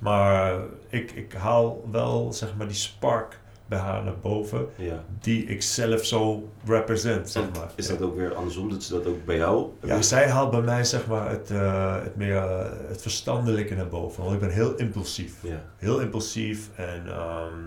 [0.00, 5.04] maar ik, ik haal wel, zeg maar, die spark bij haar naar boven, ja.
[5.20, 7.70] die ik zelf zo represent, zeg maar.
[7.74, 8.70] Is dat ook weer andersom?
[8.70, 9.68] Dat ze dat ook bij jou?
[9.82, 13.88] Ja, zij haalt bij mij, zeg maar, het, eh, het meer, eh, het verstandelijke naar
[13.88, 14.22] boven.
[14.22, 15.34] Want ik ben heel impulsief.
[15.42, 15.64] Ja.
[15.76, 17.60] Heel impulsief en ehm,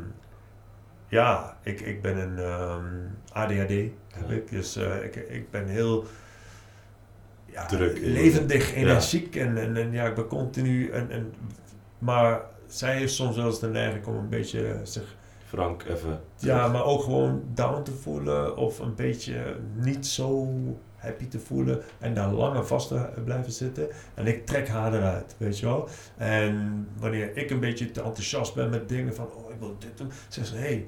[1.08, 2.86] ja, ik, ik ben een ehm,
[3.32, 3.70] ADHD,
[4.14, 4.34] heb Ja.
[4.36, 4.50] ik.
[4.50, 6.06] Dus eh, ik, ik ben heel
[7.52, 10.90] ja, Druk levendig, energiek en, en, en ja, ik ben continu.
[10.90, 11.34] En, en,
[12.00, 16.22] maar zij heeft soms wel eens de neiging om een beetje zich, Frank, even.
[16.38, 20.48] ja, maar ook gewoon down te voelen of een beetje niet zo
[20.96, 23.88] happy te voelen en daar langer vast te blijven zitten.
[24.14, 25.90] En ik trek haar eruit, weet je wel.
[26.18, 29.98] En wanneer ik een beetje te enthousiast ben met dingen van, oh, ik wil dit
[29.98, 30.88] doen, zegt ze, hé, hey,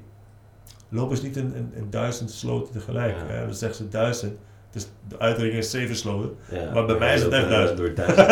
[0.88, 3.16] loop eens niet in, in, in duizend sloten tegelijk.
[3.16, 3.26] Ja.
[3.26, 3.44] Hè?
[3.44, 4.38] Dan zegt ze duizend.
[4.72, 6.36] Dus de uitdrukking is zeven sloten.
[6.50, 6.70] Ja.
[6.72, 7.78] maar bij mij is het echt eh, duizend.
[7.78, 8.28] Door duizend.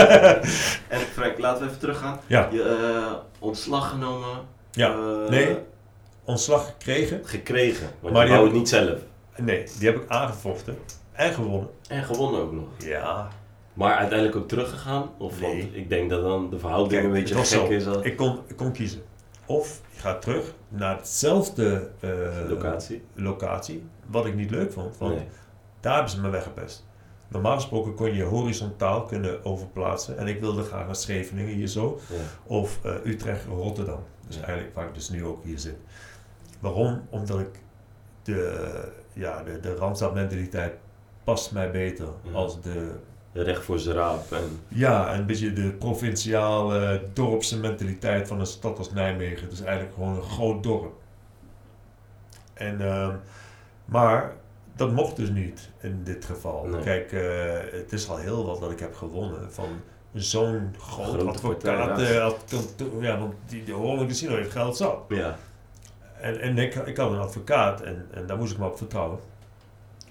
[0.89, 2.21] en Frank, laten we even teruggaan.
[2.27, 2.49] Ja.
[2.53, 4.29] Je eh, ontslag genomen.
[4.71, 4.93] Ja.
[4.93, 5.57] eh, Nee.
[6.25, 7.21] Ontslag gekregen.
[7.25, 7.89] Gekregen.
[8.01, 8.99] Want Maar je die het niet zelf.
[9.37, 10.77] Nee, die heb ik aangevochten.
[11.13, 11.69] En gewonnen.
[11.89, 12.65] En gewonnen ook nog.
[12.79, 13.29] Ja.
[13.75, 15.11] Maar uiteindelijk ook teruggegaan?
[15.19, 15.51] Of Nee.
[15.63, 17.67] want ik denk dat dan de verhouding Kijk, een beetje gek zo.
[17.67, 17.87] is.
[17.87, 18.05] Als...
[18.05, 19.01] Ik kon, ik kon kiezen.
[19.47, 22.11] Of je gaat terug naar hetzelfde eh,
[22.49, 23.03] Locatie.
[23.15, 24.99] locatie, wat ik niet leuk vond.
[24.99, 25.25] Want Nee.
[25.81, 26.87] Daar hebben ze me weggepest.
[27.29, 30.19] Normaal gesproken kon je horizontaal kunnen overplaatsen.
[30.19, 32.01] En ik wilde graag naar Scheveningen hier zo.
[32.09, 32.17] Ja.
[32.47, 34.01] Of eh, Utrecht, Rotterdam.
[34.27, 34.43] Dus Ja.
[34.43, 35.77] eigenlijk waar ik dus nu ook hier zit.
[36.61, 37.07] Waarom?
[37.11, 37.61] Omdat ik
[38.23, 40.73] de, ja, de, de Randstad-mentaliteit
[41.25, 42.33] past mij beter Ja.
[42.33, 42.93] als de
[43.33, 44.33] Recht voor zijn raap.
[44.33, 49.43] En, ja, een beetje de provinciale, dorpse mentaliteit van een stad als Nijmegen.
[49.45, 50.93] Het is eigenlijk gewoon een groot dorp.
[52.55, 53.15] En, ehm,
[53.85, 54.33] maar
[54.81, 56.65] dat mocht dus niet in dit geval.
[56.65, 56.81] Nee.
[56.83, 59.69] Kijk, eh, het is al heel wat dat ik heb gewonnen van
[60.15, 61.99] zo'n groot Grote advocaat.
[62.01, 62.15] eh,
[63.01, 64.99] ja, want die, de Holland Casino heeft geld zat.
[65.09, 65.37] ja.
[66.21, 69.19] En, en ik, ik had een advocaat en, en daar moest ik me op vertrouwen.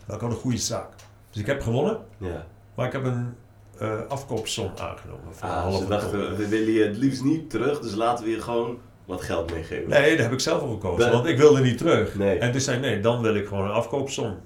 [0.06, 0.90] Maar ik had een goede zaak.
[1.32, 1.98] Dus ik heb gewonnen.
[2.18, 2.46] ja.
[2.76, 3.36] Maar ik heb een
[3.80, 5.34] eh, afkoopsom aangenomen.
[5.36, 8.42] Voor Ah, ze dachten, we willen je het liefst niet terug, dus laten we je
[8.42, 9.90] gewoon wat geld meegeven.
[9.90, 11.12] Nee, daar heb ik zelf voor gekozen.
[11.12, 12.16] Want ik wilde niet terug.
[12.16, 12.38] Nee.
[12.38, 14.38] En toen zei nee, dan wil ik gewoon een afkoopsom.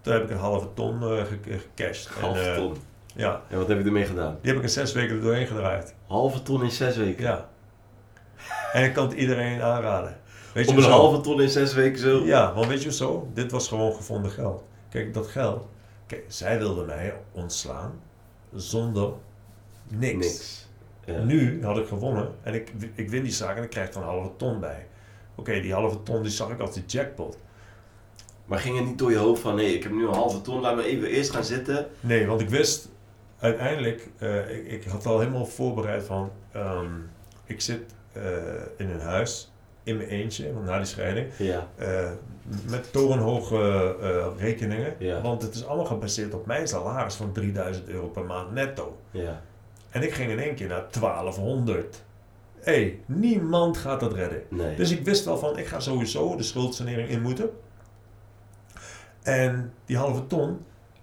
[0.00, 2.08] Toen heb ik een halve ton eh, ge- gecashed.
[2.20, 2.76] Halve en, eh, ton.
[3.16, 4.38] Ja, En wat heb je ermee gedaan?
[4.40, 5.94] die heb ik in zes weken er doorheen gedraaid.
[6.06, 7.22] Halve ton in zes weken.
[7.24, 7.48] Ja.
[8.72, 10.16] En ik kan het iedereen aanraden.
[10.54, 10.98] Weet je Om een hoezo?
[10.98, 12.24] halve ton in zes weken zo.
[12.24, 13.28] Ja, want weet je zo?
[13.34, 14.64] Dit was gewoon gevonden geld.
[14.88, 15.66] Kijk, dat geld.
[16.06, 18.00] Kijk, zij wilde mij ontslaan
[18.54, 19.12] zonder
[19.88, 20.14] niks.
[20.16, 20.68] Niks.
[21.04, 21.22] Ja.
[21.22, 24.02] Nu had ik gewonnen en ik, ik win die zaak en ik krijg er een
[24.02, 24.86] halve ton bij.
[25.34, 27.36] Oké, die halve ton die zag ik als die jackpot.
[28.50, 30.60] Maar ging het niet door je hoofd van, nee, ik heb nu een halve ton,
[30.60, 31.86] laat me even eerst gaan zitten.
[32.00, 32.88] Nee, want ik wist
[33.38, 36.86] uiteindelijk, eh, ik, ik had al helemaal voorbereid van, ehm,
[37.46, 37.80] ik zit
[38.12, 38.22] eh,
[38.76, 41.68] in een huis in mijn eentje, want na die scheiding, Ja.
[41.76, 42.10] eh,
[42.68, 43.94] met torenhoge
[44.38, 44.94] rekeningen.
[44.98, 45.20] Ja.
[45.20, 48.96] Want het is allemaal gebaseerd op mijn salaris van 3000 euro per maand netto.
[49.10, 49.42] Ja.
[49.90, 52.02] En ik ging in één keer naar 1200.
[52.60, 54.42] Hé, hey, niemand gaat dat redden.
[54.48, 54.76] Nee.
[54.76, 57.50] Dus ik wist al van, ik ga sowieso de schuldsanering in moeten.
[59.22, 60.58] En die halve ton,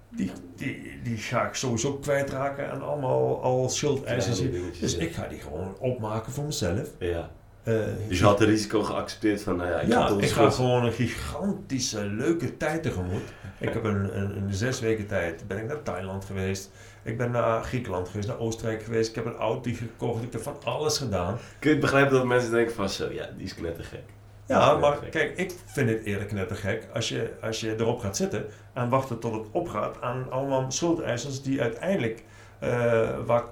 [0.10, 4.41] die, die, die ga ik sowieso kwijtraken aan allemaal al schuldeisers.
[4.80, 5.01] Dus ja.
[5.01, 6.89] ik ga die gewoon opmaken voor mezelf.
[6.99, 7.30] Ja.
[7.63, 7.73] Eh,
[8.08, 10.91] Dus je had het risico geaccepteerd van, nou ja, ik ja, ik ga gewoon een
[10.91, 13.21] gigantische leuke tijd tegemoet.
[13.60, 16.71] Ik heb een, een, een zes weken tijd ben ik naar Thailand geweest.
[17.03, 19.10] Ik ben naar Griekenland geweest, naar Oostenrijk geweest.
[19.10, 20.23] Ik heb een Audi gekocht.
[20.23, 21.38] Ik heb van alles gedaan.
[21.60, 24.03] Kun je begrijpen dat mensen denken van, zo, ja, die is knettergek.
[24.47, 27.99] Ja, maar kijk, ik vind het eerlijk net te gek als je, als je erop
[27.99, 32.23] gaat zitten en wachten tot het opgaat aan allemaal schuldeisers die uiteindelijk,
[32.60, 33.43] eh, waar,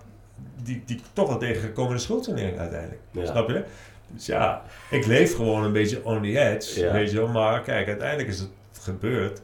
[0.64, 3.02] die, die toch wel tegengekomen schuldsanering uiteindelijk.
[3.12, 3.26] Ja.
[3.26, 3.64] Snap je?
[4.08, 6.92] Dus ja, ik leef gewoon een beetje on the edge, Ja.
[6.92, 7.28] weet je wel.
[7.28, 8.50] Maar kijk, uiteindelijk is het
[8.82, 9.42] gebeurd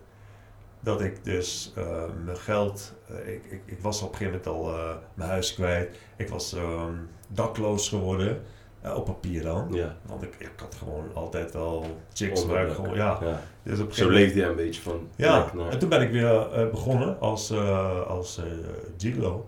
[0.80, 4.76] dat ik dus eh, mijn geld, eh, ik, ik, ik was op een gegeven moment
[4.76, 4.76] al
[5.14, 5.98] mijn huis kwijt.
[6.16, 6.94] Ik was ehm,
[7.28, 8.42] dakloos geworden,
[8.82, 9.67] eh, op papier dan.
[9.72, 9.96] Ja.
[10.06, 12.63] Want ik, ik had gewoon altijd wel chicks Onderdak.
[12.63, 13.20] waar ik gewoon, ja.
[13.22, 13.41] Ja.
[13.63, 16.70] Dus op Zo leefde jij een beetje van Ja, en toen ben ik weer eh,
[16.70, 18.41] begonnen als, eh als
[18.98, 19.46] gigolo.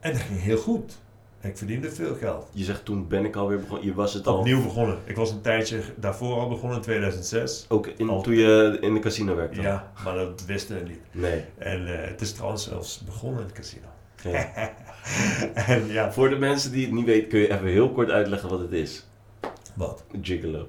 [0.00, 0.98] En dat ging heel goed.
[1.40, 2.46] En ik verdiende veel geld.
[2.52, 4.38] Je zegt toen ben ik alweer begonnen, je was het al...
[4.38, 4.98] Opnieuw begonnen.
[5.04, 7.66] Ik was een tijdje daarvoor al begonnen in 2006.
[7.68, 9.60] Ook in, Al- toen je in de casino werkte?
[9.60, 11.00] Ja, maar dat wisten we niet.
[11.10, 11.44] Nee.
[11.58, 13.86] En het is trouwens zelfs begonnen in het casino.
[14.30, 14.70] Ja.
[15.66, 18.48] en ja, Voor de mensen die het niet weten, kun je even heel kort uitleggen
[18.48, 19.06] wat het is.
[19.74, 20.04] wat?
[20.22, 20.66] Gigolo.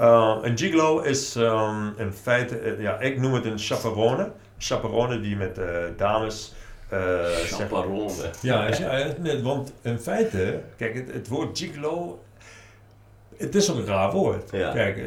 [0.00, 4.30] Uh, een gigolo is um, in feite, eh, ja, ik noem het een chaperone.
[4.58, 6.54] Chaperone die met eh, dames.
[6.88, 8.10] eh, zeg- Chaperon.
[8.40, 8.70] ja,
[9.42, 12.20] want in feite, kijk, het, het woord gigolo,
[13.36, 14.50] het is ook een raar woord.
[14.50, 14.72] Ja.
[14.72, 15.04] Kijk, eh,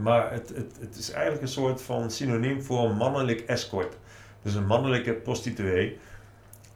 [0.00, 3.96] maar het, het, het is eigenlijk een soort van synoniem voor mannelijk escort.
[4.42, 5.98] Dus een mannelijke prostituee.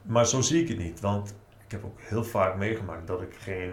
[0.03, 1.35] Maar zo zie ik het niet, want
[1.65, 3.73] ik heb ook heel vaak meegemaakt dat ik geen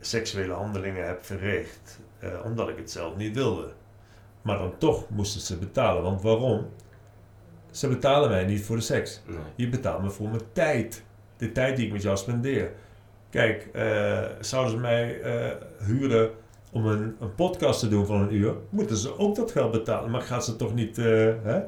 [0.00, 3.72] seksuele handelingen heb verricht, eh, omdat ik het zelf niet wilde.
[4.42, 6.66] Maar dan toch moesten ze betalen, want waarom?
[7.70, 9.20] Ze betalen mij niet voor de seks.
[9.26, 9.38] Nee.
[9.54, 11.02] Je betaalt me voor mijn tijd.
[11.36, 12.72] De tijd die ik met jou spendeer.
[13.30, 16.30] Kijk, eh, zouden ze mij eh, huren
[16.72, 20.10] om een, een podcast te doen van een uur, moeten ze ook dat geld betalen.
[20.10, 21.62] Maar gaat ze toch niet, hè?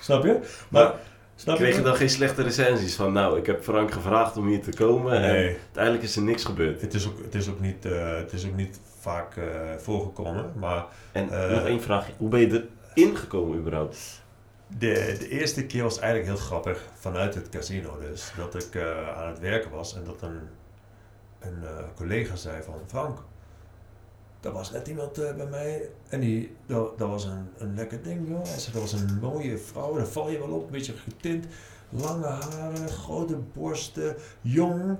[0.00, 0.40] Snap je?
[0.68, 0.94] Maar,
[1.36, 4.62] snap Kreeg je dan geen slechte recensies van, nou, ik heb Frank gevraagd om hier
[4.62, 6.80] te komen en Nee, uiteindelijk is er niks gebeurd.
[6.80, 9.44] het is ook, het is ook, niet, eh, het is ook niet vaak eh,
[9.78, 10.52] voorgekomen.
[10.58, 11.50] Maar En Eh.
[11.50, 14.22] nog één vraag, hoe ben je erin gekomen überhaupt?
[14.78, 18.32] de, de eerste keer was eigenlijk heel grappig vanuit het casino dus.
[18.36, 20.40] Dat ik eh, aan het werken was en dat een,
[21.40, 23.18] een eh, collega zei van Frank,
[24.44, 28.02] er was net iemand eh, bij mij en die, dat, dat was een, een lekker
[28.02, 28.42] ding joh.
[28.42, 31.46] Hij zei, dat was een mooie vrouw, daar val je wel op, een beetje getint,
[31.88, 34.96] lange haren, grote borsten, jong.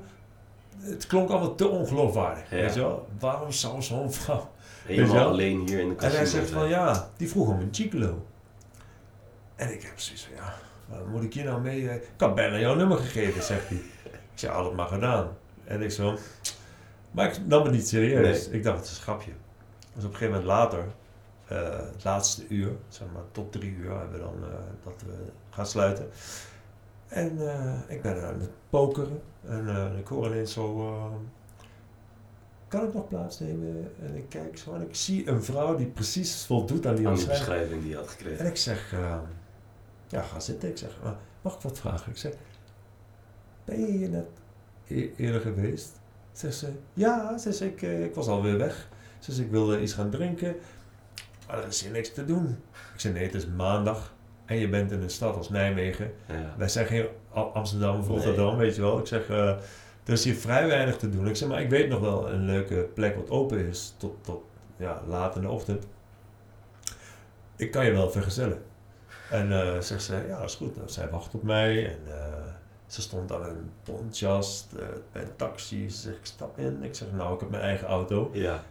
[0.79, 2.57] Het klonk allemaal te ongeloofwaardig, Ja.
[2.57, 3.07] weet je wel.
[3.19, 4.51] Waarom zou zo'n vrouw...
[4.85, 8.27] Helemaal alleen hier in de En hij zegt van ja, die vroeg om een gigolo.
[9.57, 10.55] En ik heb zoiets van ja,
[10.89, 11.83] wat moet ik hier nou mee?
[11.83, 13.77] Ik had bijna jouw nummer gegeven, zegt hij.
[14.05, 15.37] Ik zei, had het maar gedaan.
[15.65, 16.17] En ik zo,
[17.15, 18.49] maar ik nam het niet serieus.
[18.49, 19.31] Ik dacht, het is een grapje.
[19.95, 20.85] Dus op een gegeven moment later,
[21.49, 25.15] eh, het laatste uur, zeg maar tot drie uur, hebben we dan eh, dat we
[25.51, 26.09] gaan sluiten.
[27.09, 29.21] En eh, ik ben aan het pokeren.
[29.47, 31.05] En ik hoor ineens zo, eh,
[32.69, 33.93] kan ik nog plaatsnemen?
[34.03, 37.15] En ik kijk zo en ik zie een vrouw die precies voldoet aan die aan
[37.15, 38.47] die beschrijving die je had En gekregen.
[38.47, 39.19] ik zeg, eh,
[40.09, 40.69] ja, ga zitten.
[40.69, 42.11] Ik zeg, "Maar mag ik wat vragen?
[42.11, 42.33] Ik zeg,
[43.65, 44.27] ben je hier net
[44.87, 46.01] e- eerder geweest?
[46.35, 47.39] Zegt ze, ja.
[47.39, 48.89] Zegt ze, ik, eh, ik was alweer weg.
[49.19, 50.57] Ze zegt, ik wilde iets gaan drinken.
[51.47, 52.47] Maar er is hier niks te doen.
[52.95, 54.13] Ik zeg, nee, het is maandag.
[54.45, 56.13] En je bent in een stad als Nijmegen.
[56.29, 56.55] Ja.
[56.57, 58.17] Wij zijn geen Am- Amsterdam of Nee.
[58.17, 58.99] Rotterdam, weet je wel.
[58.99, 59.49] Ik zeg, eh,
[60.05, 61.29] er is hier vrij weinig te doen.
[61.29, 64.43] Ik zeg, maar ik weet nog wel een leuke plek wat open is tot, tot
[64.77, 65.87] ja, laat in de ochtend.
[67.57, 68.63] Ik kan je wel vergezellen.
[69.31, 70.77] En eh zegt ze, ja, dat is goed.
[70.77, 71.99] Nou, zij wacht op mij en
[72.87, 75.91] ze stond aan een pontjas eh, bij een taxi.
[75.91, 76.83] Ze zegt, ik stap in.
[76.83, 78.31] Ik zeg, nou, ik heb mijn eigen auto.
[78.33, 78.63] Ja.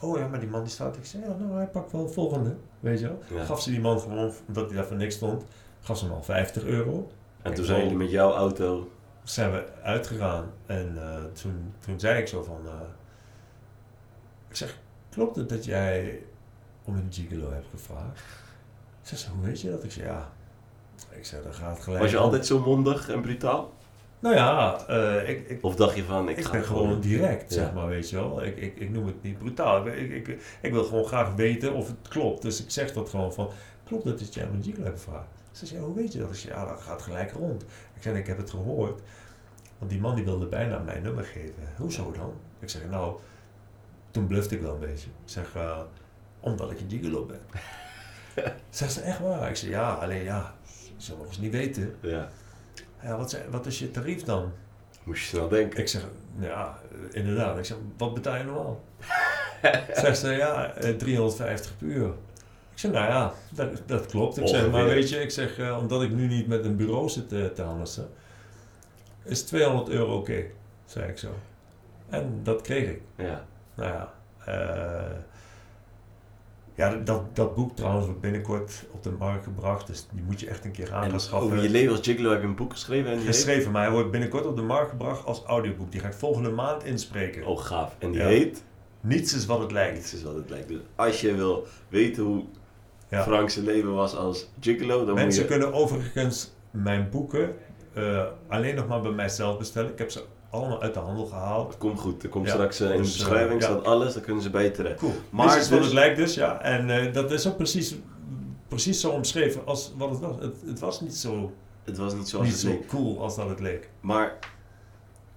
[0.00, 0.96] Oh ja, maar die man die staat.
[0.96, 3.18] Ik zeg, ja, nou, hij pakt wel de volgende, weet je wel.
[3.38, 3.44] Ja.
[3.44, 5.44] Gaf ze die man gewoon, omdat hij daar voor niks stond,
[5.80, 7.10] gaf ze hem al 50 euro
[7.42, 8.90] En toen zijn jullie met jouw auto...
[9.22, 12.72] zijn we uitgegaan en eh, toen, toen zei ik zo van, eh,
[14.48, 14.78] ik zeg,
[15.10, 16.22] klopt het dat jij
[16.84, 18.22] om een gigolo hebt gevraagd?
[19.02, 19.84] Ze zei, hoe weet je dat?
[19.84, 20.32] Ik zei, ja.
[21.20, 22.02] Ik zei, dan gaat gelijk.
[22.02, 23.72] Was je altijd zo mondig en brutaal?
[24.18, 27.54] Nou ja, eh, ik, ik, Of dacht je van, ik, ik ga ben gewoon direct,
[27.54, 27.60] Ja.
[27.60, 28.44] zeg maar, weet je wel.
[28.44, 29.86] Ik, ik, ik noem het niet brutaal.
[29.86, 32.42] Ik, ik, ik, wil gewoon graag weten of het klopt.
[32.42, 33.50] Dus ik zeg dat gewoon van,
[33.84, 35.28] klopt het dat jij een gigolo hebt gevraagd?
[35.52, 36.28] Ze zei, hoe weet je dat?
[36.28, 37.62] Ik zei, ja, dat gaat gelijk rond.
[37.94, 39.00] Ik zei, ik heb het gehoord.
[39.78, 41.68] Want die man die wilde bijna mijn nummer geven.
[41.76, 42.32] Hoezo dan?
[42.58, 43.18] Ik zeg, nou,
[44.10, 45.06] toen blufte ik wel een beetje.
[45.06, 45.78] Ik zeg, uh,
[46.40, 47.40] omdat ik een gigolo ben.
[48.70, 49.48] Zegt ze, echt waar?
[49.48, 50.54] Ik zeg, ja, alleen ja,
[51.02, 51.94] zullen nog eens niet weten.
[52.00, 52.28] Ja.
[53.02, 54.52] Ja, wat, wat is je tarief dan?
[55.02, 55.80] Moest je snel denken.
[55.80, 56.06] Ik zeg,
[56.38, 56.78] ja,
[57.10, 57.58] inderdaad.
[57.58, 58.80] Ik zeg, wat betaal je normaal?
[60.02, 62.08] Zegt ze, ja, 350 per uur.
[62.72, 64.38] Ik zeg, nou ja, dat, dat klopt.
[64.38, 67.08] Ik zeg, maar weet je, ik zeg, uh, omdat ik nu niet met een bureau
[67.08, 68.08] zit te, te handelen,
[69.24, 70.52] is 200 euro oké, okay,
[70.84, 71.34] zei ik zo.
[72.08, 73.00] En dat kreeg ik.
[73.16, 73.44] Ja.
[73.74, 74.12] Nou ja,
[74.48, 75.16] uh,
[76.80, 80.48] ja, dat, dat boek trouwens wordt binnenkort op de markt gebracht, dus die moet je
[80.48, 81.48] echt een keer aan gaan schaffen.
[81.48, 83.10] Over je leven als Gigolo heb je een boek geschreven?
[83.10, 85.92] En geschreven, maar hij wordt binnenkort op de markt gebracht als audioboek.
[85.92, 87.46] Die ga ik volgende maand inspreken.
[87.46, 87.96] Oh, gaaf.
[87.98, 88.64] En die heet?
[89.00, 89.94] Niets is wat het lijkt.
[89.94, 90.68] Niets is wat het lijkt.
[90.68, 92.44] Dus als je wil weten hoe
[93.08, 93.22] ja.
[93.22, 95.58] Frank's leven was als Gigolo, dan Mensen moet je...
[95.58, 97.54] kunnen overigens mijn boeken
[97.96, 99.90] uh, alleen nog maar bij mijzelf bestellen.
[99.90, 101.68] Ik heb ze allemaal uit de handel gehaald.
[101.68, 102.22] Het komt goed.
[102.22, 104.98] Er komt straks uh, in dus, de beschrijving staat alles, dan kunnen ze bij terecht.
[104.98, 105.12] Cool.
[105.30, 106.62] Maar Dit is dus, wat het lijkt dus, ja.
[106.62, 107.96] En uh, dat is ook precies,
[108.68, 110.36] precies zo omschreven als wat het was.
[110.40, 111.52] Het, het was niet zo...
[111.84, 112.86] Het was niet zoals niet het zo leek.
[112.86, 113.90] cool als dat het leek.
[114.00, 114.38] Maar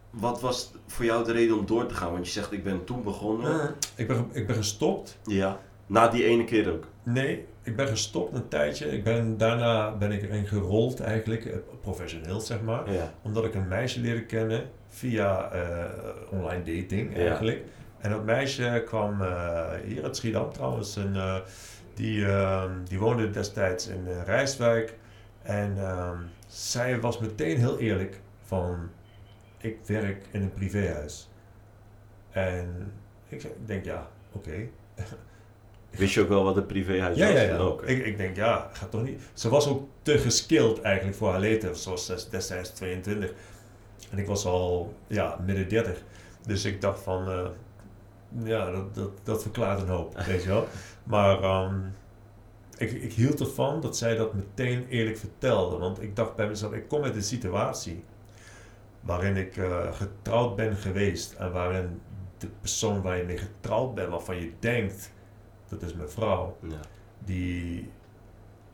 [0.10, 2.12] wat was voor jou de reden om door te gaan?
[2.12, 3.76] Want je zegt, ik ben toen begonnen.
[3.96, 5.18] ik, ben, ik ben gestopt.
[5.24, 5.60] Ja.
[5.88, 6.88] Na die ene keer ook?
[7.04, 8.92] Nee, ik ben gestopt een tijdje.
[8.92, 12.94] Ik ben, daarna ben ik erin gerold eigenlijk, professioneel zeg maar.
[12.94, 13.14] Ja.
[13.22, 15.86] Omdat ik een meisje leerde kennen via uh,
[16.30, 17.64] online dating eigenlijk.
[18.00, 20.96] En dat meisje kwam uh, hier uit Schiedam trouwens.
[20.96, 21.36] En, uh,
[21.94, 24.98] die, ehm, die woonde destijds in Rijswijk.
[25.42, 28.90] En ehm, zij was meteen heel eerlijk van...
[29.58, 31.30] Ik werk in een privéhuis.
[32.32, 32.92] En
[33.30, 34.50] ik denk ja, oké.
[34.50, 34.70] Okay.
[35.90, 37.36] Wist je ook wel wat een privéhuis ja, was?
[37.36, 37.58] Ja, ja.
[37.58, 37.84] Ook.
[37.84, 39.22] Ik, ik denk, ja, gaat toch niet...
[39.34, 41.78] Ze was ook te geskilled eigenlijk voor haar leeftijd.
[41.78, 43.34] Ze was destijds 22.
[44.12, 46.04] En ik was al, ja, midden 30.
[46.46, 47.48] Dus ik dacht van, uh,
[48.44, 50.68] ja, dat, dat, dat verklaart een hoop, weet je wel.
[51.04, 51.96] Maar um,
[52.78, 55.78] ik, ik hield ervan dat zij dat meteen eerlijk vertelde.
[55.78, 58.04] Want ik dacht bij mezelf, ik kom uit een situatie
[59.02, 61.34] waarin ik uh, getrouwd ben geweest.
[61.34, 62.02] En waarin
[62.38, 65.12] de persoon waar je mee getrouwd bent, waarvan je denkt
[65.68, 66.80] dat is mijn vrouw, ja.
[67.20, 67.92] die,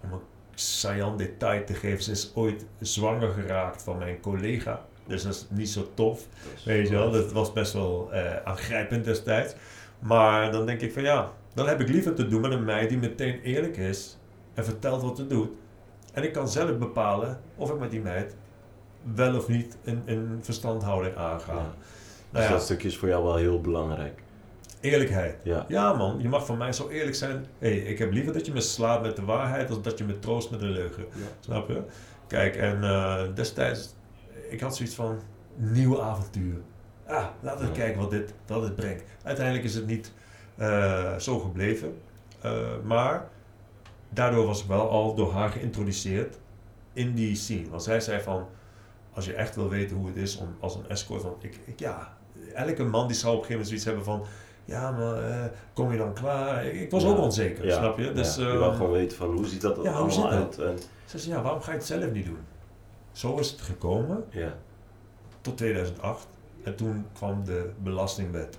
[0.03, 0.21] om een
[0.53, 4.85] saillant detail te geven, ze is ooit zwanger geraakt van mijn collega.
[5.09, 6.27] Dus dat is niet zo tof,
[6.65, 7.11] weet je wel.
[7.11, 9.53] Dat was best wel uh, aangrijpend destijds.
[9.99, 12.89] Maar dan denk ik van ja, dan heb ik liever te doen met een meid
[12.89, 14.17] die meteen eerlijk is
[14.53, 15.49] en vertelt wat ze doet.
[16.13, 18.35] En ik kan zelf bepalen of ik met die meid
[19.15, 21.53] wel of niet een, een verstandhouding aanga.
[21.53, 21.57] Ja.
[21.57, 21.73] Nou
[22.29, 22.49] dus ja.
[22.49, 24.21] dat stukje is voor jou wel heel belangrijk.
[24.79, 25.35] Eerlijkheid.
[25.43, 25.65] Ja.
[25.67, 27.45] ja man, je mag van mij zo eerlijk zijn.
[27.59, 30.19] hey, ik heb liever dat je me slaat met de waarheid dan dat je me
[30.19, 31.05] troost met een leugen.
[31.39, 31.81] Snap je?
[32.27, 33.95] Kijk, en uh, destijds,
[34.49, 35.19] ik had zoiets van
[35.55, 36.61] nieuw avontuur.
[37.07, 39.03] Ah, laten we kijken wat dit, wat dit brengt.
[39.23, 40.11] Uiteindelijk is het niet
[40.59, 41.97] uh, zo gebleven.
[42.45, 43.27] Uh, maar
[44.09, 46.37] daardoor was ik wel al door haar geïntroduceerd
[46.93, 47.69] in die scene.
[47.69, 48.47] Want zij zei van,
[49.13, 51.79] als je echt wil weten hoe het is om als een escort, van ik, ik
[51.79, 52.17] ja,
[52.53, 54.23] elke man die zou op een gegeven moment zoiets hebben van,
[54.65, 56.65] ja, maar uh, kom je dan klaar?
[56.65, 57.09] Ik, ik was ja.
[57.09, 57.77] ook onzeker, ja.
[57.77, 58.11] snap je?
[58.11, 58.51] Dus, ja.
[58.51, 60.55] Je wil gewoon weten van hoe ziet dat ja, allemaal uit.
[60.55, 60.65] Dat?
[60.65, 60.77] En...
[61.05, 62.39] Ze zei, ja, waarom ga je het zelf niet doen?
[63.11, 64.57] Zo is het gekomen ja.
[65.41, 66.27] tot 2008.
[66.63, 68.57] En toen kwam de belastingwet,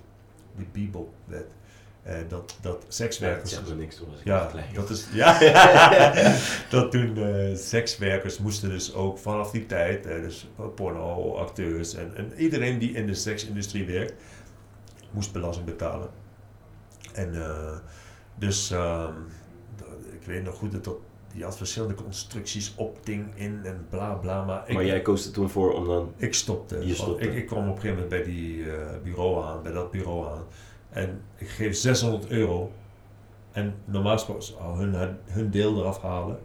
[0.56, 1.46] de Bibelwet.
[2.06, 3.50] Uh, dat, dat sekswerkers.
[3.50, 4.74] Ja, dat niks toen was ik ja, klein.
[4.74, 5.06] dat is.
[5.12, 5.38] Ja,
[6.70, 12.16] dat toen uh, sekswerkers moesten dus ook vanaf die tijd, uh, dus porno, acteurs en,
[12.16, 14.14] en iedereen die in de seksindustrie werkt,
[15.10, 16.08] moest belasting betalen.
[17.12, 17.76] En uh,
[18.34, 19.08] dus, uh,
[20.20, 20.96] ik weet nog goed dat dat,
[21.32, 24.44] die had verschillende constructies, opting in en bla bla.
[24.44, 26.12] Maar, ik, maar jij koos er toen voor om dan...
[26.16, 26.86] Ik stopte.
[26.86, 27.24] Je stopte.
[27.24, 30.26] Ik, ik kwam op een gegeven moment bij die uh, bureau aan, bij dat bureau
[30.26, 30.44] aan.
[30.90, 32.72] En ik geef 600 euro.
[33.52, 36.38] En normaal gesproken zou hun, hun deel eraf halen.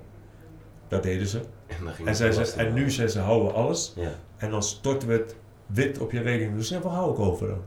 [0.88, 1.40] Dat deden ze.
[1.68, 3.94] En, en, zij ze, en nu zei ze, houden we alles.
[3.96, 4.12] Ja.
[4.38, 6.58] En dan storten we het wit op je rekening.
[6.58, 7.62] Dus waar hou ik over dan?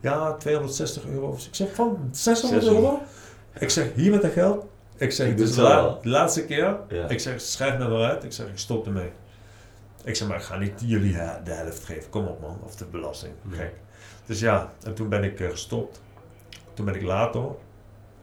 [0.00, 1.32] Ja, 260 euro.
[1.32, 2.84] Ik zeg, van 600, 600.
[2.84, 3.02] euro?
[3.58, 4.66] Ik zeg, hier met dat geld.
[4.96, 6.76] Ik zeg, ik is de la laatste keer.
[6.88, 7.08] Ja.
[7.08, 8.24] Ik zeg, schrijf me maar uit.
[8.24, 9.10] Ik zeg, ik stop ermee.
[10.04, 11.12] Ik zeg, maar ik ga niet jullie
[11.44, 12.10] de helft geven.
[12.10, 13.32] Kom op man, of de belasting.
[13.50, 13.72] Gek.
[14.26, 16.00] Dus ja, en toen ben ik uh, gestopt.
[16.74, 17.42] Toen ben ik later,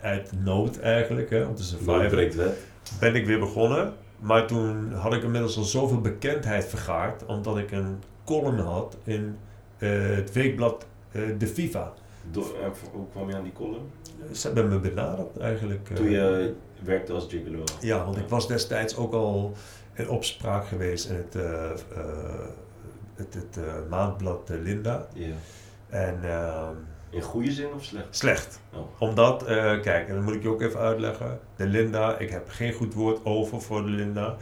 [0.02, 2.54] uit nood eigenlijk, hè, om te surviven,
[3.00, 3.94] ben ik weer begonnen.
[4.20, 9.38] Maar toen had ik inmiddels al zoveel bekendheid vergaard, omdat ik een column had in
[9.78, 11.94] uh, het weekblad uh, De FIFA.
[12.92, 13.92] Hoe kwam je aan die column?
[14.32, 15.88] Ze hebben me benaderd eigenlijk.
[15.94, 16.54] Toen je
[16.84, 17.64] werkte als gigolo?
[17.82, 19.54] Ja, want ik was destijds ook al
[19.94, 21.34] in opspraak geweest in het
[23.16, 25.08] het, het eh, maandblad eh, Linda.
[25.14, 25.28] Ja.
[25.90, 26.74] En ehm,
[27.10, 28.08] In goede zin of slecht?
[28.10, 28.60] slecht.
[28.74, 28.80] Oh.
[29.00, 31.40] Omdat, eh, kijk, en dat moet ik je ook even uitleggen.
[31.56, 34.36] De Linda, ik heb geen goed woord over voor de Linda.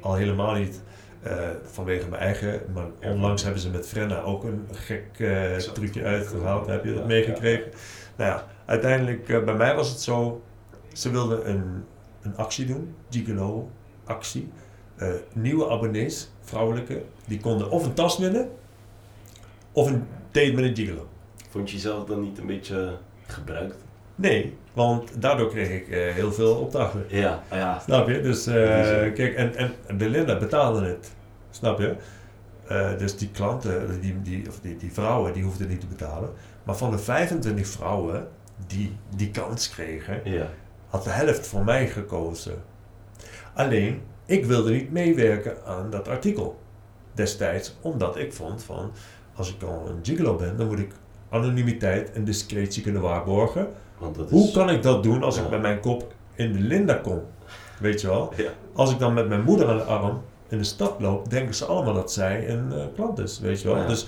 [0.00, 0.80] Al helemaal niet
[1.22, 2.60] eh, vanwege mijn eigen.
[2.74, 6.66] Maar onlangs hebben ze met Frenna ook een gek eh, trucje uitgehaald.
[6.66, 7.70] Heb je dat Ja, meegekregen?
[8.16, 10.42] Nou ja, uiteindelijk eh, bij mij was het zo.
[10.92, 11.84] Ze wilden een,
[12.22, 13.70] een actie doen, Gigolo
[14.04, 14.48] actie.
[14.96, 18.50] Eh, nieuwe abonnees, vrouwelijke, die konden of een tas winnen
[19.72, 21.06] of een date met een gigolo.
[21.50, 22.96] Vond je jezelf dan niet een beetje
[23.26, 23.76] gebruikt?
[24.14, 27.04] Nee, want daardoor kreeg ik eh, heel veel opdrachten.
[27.08, 27.78] Ja, ja.
[27.78, 28.20] Snap je?
[28.20, 31.12] Dus kijk, en, en en de Linda betaalde het.
[31.50, 31.96] Snap je?
[32.98, 36.30] Dus die klanten, die, die, of die, die vrouwen, die hoefden niet te betalen.
[36.62, 38.28] Maar van de 25 vrouwen
[38.66, 40.46] die die kans kregen, Ja.
[40.88, 42.62] had de helft voor mij gekozen.
[43.54, 46.58] Alleen, ik wilde niet meewerken aan dat artikel
[47.12, 48.90] destijds, omdat ik vond van,
[49.34, 50.92] als ik al een gigolo ben, dan moet ik
[51.30, 53.68] anonimiteit en discretie kunnen waarborgen.
[53.98, 54.30] Want dat is...
[54.30, 55.42] Hoe kan ik dat doen als Ja.
[55.42, 57.20] ik met mijn kop in de Linda kom?
[57.80, 58.32] Weet je wel?
[58.36, 58.50] Ja.
[58.74, 61.64] Als ik dan met mijn moeder aan de arm in de stad loop, denken ze
[61.64, 63.76] allemaal dat zij een eh, klant is, weet je wel?
[63.76, 63.86] Ja.
[63.86, 64.06] Dus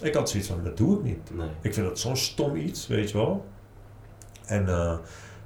[0.00, 1.30] ik had zoiets van, dat doe ik niet.
[1.34, 1.46] Nee.
[1.60, 3.44] Ik vind dat zo'n stom iets, weet je wel.
[4.46, 4.96] En eh,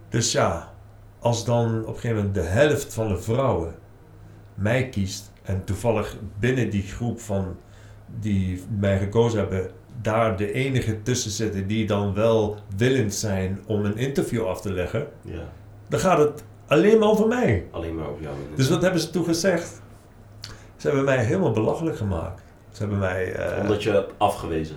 [0.08, 0.72] dus ja,
[1.18, 3.74] als dan op een gegeven moment de helft van de vrouwen
[4.54, 7.56] mij kiest en toevallig binnen die groep van
[8.20, 9.70] die mij gekozen hebben,
[10.00, 14.72] daar de enige tussen zitten die dan wel willend zijn om een interview af te
[14.72, 15.42] leggen, Ja.
[15.88, 17.66] dan gaat het alleen maar over mij.
[17.70, 18.34] Alleen maar op jou.
[18.54, 19.80] Dus wat hebben ze toen gezegd?
[20.76, 22.42] Ze hebben mij helemaal belachelijk gemaakt.
[22.70, 23.32] Ze hebben mij.
[23.32, 24.76] eh, Omdat je hebt afgewezen.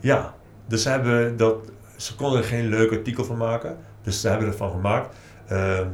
[0.00, 0.34] ja,
[0.66, 1.56] dus ze hebben dat.
[2.02, 3.76] Ze konden er geen leuk artikel van maken.
[4.02, 5.16] Dus ze hebben ervan gemaakt.
[5.48, 5.86] Ehm,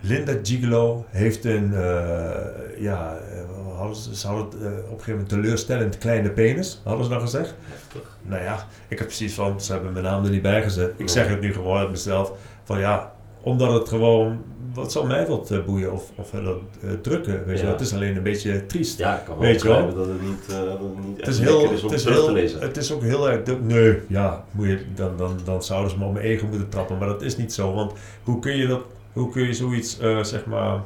[0.00, 1.74] Linda Gigolo heeft een.
[1.74, 6.30] eh, ja, eh, hadden ze, ze hadden het, eh, op een gegeven moment teleurstellend kleine
[6.30, 7.54] penis, hadden ze dan gezegd.
[7.68, 8.18] Heftig.
[8.22, 9.60] Nou ja, ik heb precies van.
[9.60, 10.92] Ze hebben mijn naam er niet bij gezet.
[10.96, 12.32] Ik zeg het nu gewoon uit mezelf.
[12.64, 14.44] Van ja, omdat het gewoon.
[14.74, 17.44] Wat zal mij wat eh, boeien of, of dat eh, drukken?
[17.46, 17.70] Weet je Ja.
[17.72, 18.98] Het is alleen een beetje triest.
[18.98, 19.76] Ja, ik kan wel Weet je wel?
[19.86, 21.92] begrijpen dat het niet, eh, dat het niet Het echt is, heel, is om het,
[21.96, 22.60] is terug heel, te lezen.
[22.60, 23.40] het is ook heel erg.
[23.62, 26.98] Nee, ja, moet je, dan, dan, dan zouden ze me op mijn ego moeten trappen.
[26.98, 27.72] Maar dat is niet zo.
[27.74, 28.80] Want hoe kun je, dat,
[29.12, 30.80] hoe kun je zoiets, zeg maar,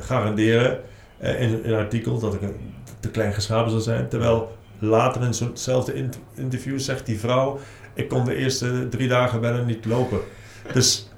[0.00, 0.80] garanderen
[1.18, 2.56] in een artikel dat ik een
[3.00, 4.08] te klein geschapen zou zijn?
[4.08, 7.58] Terwijl later in zo'nzelfde in- interview zegt die vrouw:
[7.94, 10.18] Ik kon de eerste drie dagen bijna niet lopen.
[10.72, 11.08] Dus.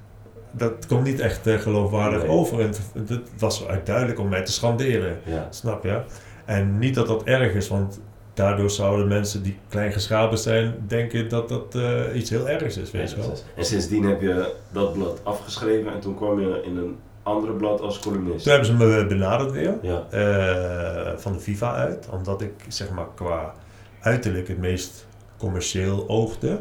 [0.53, 2.30] Dat komt niet echt eh, geloofwaardig Nee.
[2.30, 2.61] over.
[2.61, 5.18] En het het was duidelijk om mij te schanderen.
[5.24, 5.46] Ja.
[5.50, 6.00] Snap je?
[6.44, 8.00] En niet dat dat erg is, want
[8.34, 12.90] daardoor zouden mensen die klein geschapen zijn denken dat dat eh, iets heel ergs is,
[12.90, 13.36] weet je wel.
[13.57, 17.80] En sindsdien heb je dat blad afgeschreven en toen kwam je in een andere blad
[17.80, 18.42] als columnist.
[18.44, 20.07] Toen hebben ze me benaderd weer, Ja.
[20.11, 23.55] eh, van de FIFA uit, omdat ik zeg maar qua
[24.00, 25.07] uiterlijk het meest
[25.38, 26.59] commercieel oogde.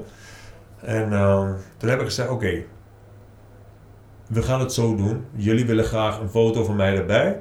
[0.81, 2.63] En ehm, toen heb ik gezegd, oké,
[4.32, 5.25] we gaan het zo doen.
[5.36, 7.39] Jullie willen graag een foto van mij erbij,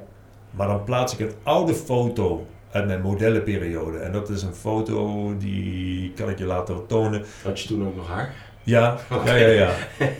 [0.50, 3.98] maar dan plaats ik een oude foto uit mijn modellenperiode.
[3.98, 7.24] En dat is een foto die kan ik je laten tonen.
[7.44, 8.34] Had je toen ook nog haar?
[8.62, 9.70] Ja, ja, ja, ja.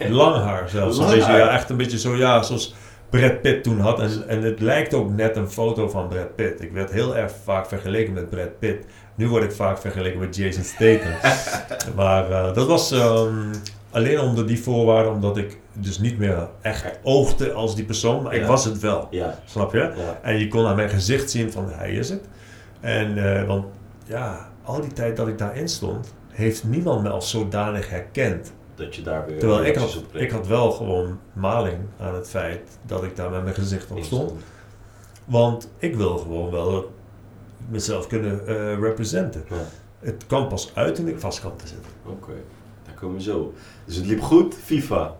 [0.08, 0.98] Lang haar zelfs.
[0.98, 1.38] Lang beetje, haar.
[1.38, 2.74] ja, echt een beetje zo, ja, zoals
[3.10, 4.00] Brad Pitt toen had.
[4.00, 6.62] En, en het lijkt ook net een foto van Brad Pitt.
[6.62, 8.86] Ik werd heel erg vaak vergeleken met Brad Pitt.
[9.14, 11.12] Nu word ik vaak vergeleken met Jason Statham.
[11.96, 13.52] maar eh, dat was ehm,
[13.90, 18.22] alleen onder die voorwaarden, omdat ik dus niet meer echt oogde als die persoon.
[18.22, 19.08] Maar ik was het wel.
[19.10, 19.38] Ja.
[19.44, 19.78] Snap je?
[19.78, 20.18] ja.
[20.22, 22.24] En je kon aan mijn gezicht zien van hij is het.
[22.80, 23.64] En eh, want
[24.04, 28.52] ja, al die tijd dat ik daarin stond, heeft niemand me als zodanig herkend.
[28.74, 32.78] Dat je daar weer Terwijl ik had, ik had wel gewoon maling aan het feit
[32.86, 34.32] dat ik daar met mijn gezicht op stond.
[35.24, 36.90] Want ik wil gewoon wel
[37.68, 39.44] mezelf kunnen eh representen.
[39.98, 41.90] Het kwam pas uit toen ik vast kwam te zitten.
[42.06, 42.32] Oké,
[42.84, 43.52] daar komen we zo.
[43.84, 45.16] Dus het liep goed, FIFA.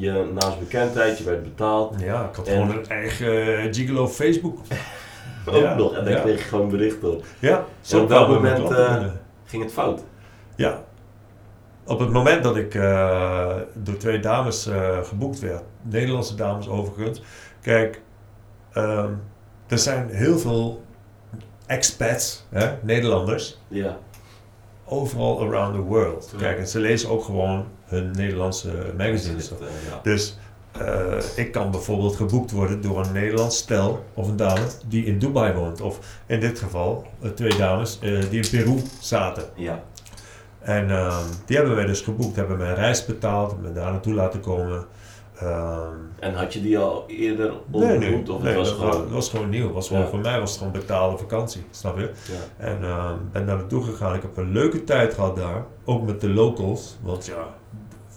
[0.00, 2.00] Je naast bekendheid, je werd betaald.
[2.00, 4.58] Ja, ik had En- gewoon een eigen eh, Gigolo Facebook.
[5.46, 6.20] Ook Ja, nog, en daar ja.
[6.20, 7.24] kreeg je gewoon berichten op.
[7.38, 9.04] Ja, zo op mijn moment, eh.
[9.44, 10.02] Ging het fout?
[10.56, 10.82] Ja.
[11.86, 14.68] Op het moment dat ik eh, door twee dames
[15.02, 17.22] geboekt werd, Nederlandse dames overigens.
[17.60, 18.00] Kijk,
[18.72, 19.10] ehm,
[19.66, 20.82] er zijn heel veel
[21.66, 23.96] expats, hè, Nederlanders, Ja.
[24.84, 26.34] overal around the world.
[26.38, 29.50] Kijk, en ze lezen ook gewoon hun Nederlandse magazines.
[29.50, 29.56] Eh,
[29.90, 30.00] ja.
[30.02, 30.38] Dus
[30.72, 35.18] eh, ik kan bijvoorbeeld geboekt worden door een Nederlands stel of een dame die in
[35.18, 35.80] Dubai woont.
[35.80, 39.42] Of in dit geval eh, twee dames die in Peru zaten.
[39.54, 39.82] ja.
[40.58, 44.14] En ehm, die hebben wij dus geboekt, hebben mij een reis betaald, me daar naartoe
[44.14, 44.86] laten komen.
[45.38, 47.82] Ehm, En had je die al eerder ontmoet?
[47.82, 49.02] nee, nee, of het was dat, gewoon...
[49.02, 49.72] was, was gewoon nieuw.
[49.72, 50.08] Was gewoon, Ja.
[50.08, 52.02] Voor mij was het gewoon betaalde vakantie, snap je?
[52.04, 52.64] Ja.
[52.66, 54.14] En ehm, ben daar naartoe gegaan.
[54.14, 55.64] Ik heb een leuke tijd gehad daar.
[55.84, 56.96] Ook met de locals.
[57.02, 57.54] Want ja,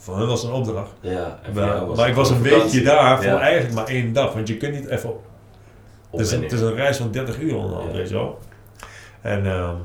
[0.01, 0.91] voor hen was het een opdracht.
[0.99, 4.33] Ja, Maar, maar ik was een weekje daar voor eigenlijk maar één dag.
[4.33, 5.09] Want je kunt niet even...
[5.09, 6.49] Op Het is, en een, neer.
[6.51, 8.39] het is een reis van 30 uur onderhand, weet je wel.
[9.21, 9.75] En ehm,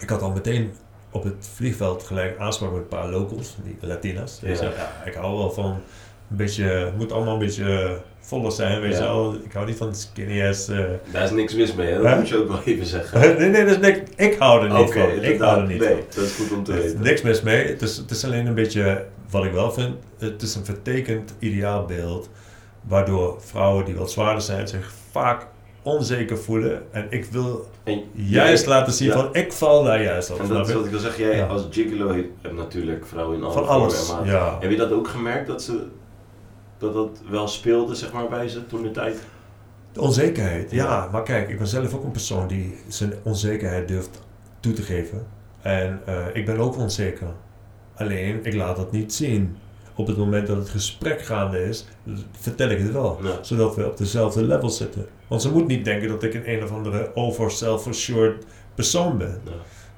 [0.00, 0.72] ik had al meteen
[1.10, 4.38] op het vliegveld gelijk aanspraak met een paar locals, die Latina's.
[4.38, 4.62] Die Ja.
[4.62, 5.80] ja, ik hou wel van
[6.30, 9.34] een beetje, het moet allemaal een beetje voller zijn, weet je wel.
[9.44, 10.68] Ik hou niet van skinny ass.
[10.68, 10.78] eh.
[11.12, 12.02] Daar is niks mis mee, hè?
[12.02, 13.20] dat moet je ook wel even zeggen.
[13.38, 13.98] nee, nee, dat is niks.
[14.16, 15.10] Ik hou er niet van.
[15.22, 15.98] Ik hou er niet nee, van.
[16.14, 17.02] dat is goed om te weten.
[17.02, 17.66] niks mis mee.
[17.66, 21.34] Het is, het is alleen een beetje, wat ik wel vind, het is een vertekend
[21.38, 22.28] ideaalbeeld.
[22.88, 25.46] Waardoor vrouwen die wat zwaarder zijn zich vaak
[25.82, 26.82] onzeker voelen.
[26.90, 29.14] En ik wil En juist jij- laten zien ja.
[29.14, 30.40] van ik val daar juist op.
[30.40, 31.46] En dat is wat ik wil zeggen, jij Ja.
[31.46, 34.12] als gigolo hebt natuurlijk vrouwen in alle Van alles.
[34.24, 34.56] Ja.
[34.60, 35.86] Heb je dat ook gemerkt, dat ze
[36.78, 39.18] dat dat wel speelde zeg maar, bij ze toen de tijd?
[39.92, 40.84] De onzekerheid, ja.
[40.84, 41.08] Ja.
[41.12, 44.22] Maar kijk, ik ben zelf ook een persoon die zijn onzekerheid durft
[44.60, 45.26] toe te geven.
[45.62, 47.28] En eh, ik ben ook onzeker.
[47.94, 49.56] Alleen, ik laat dat niet zien.
[49.94, 51.86] Op het moment dat het gesprek gaande is,
[52.40, 53.18] vertel ik het wel.
[53.22, 53.42] Ja.
[53.42, 55.06] Zodat we op dezelfde level zitten.
[55.28, 59.40] Want ze moet niet denken dat ik een een of andere over self-assured persoon ben.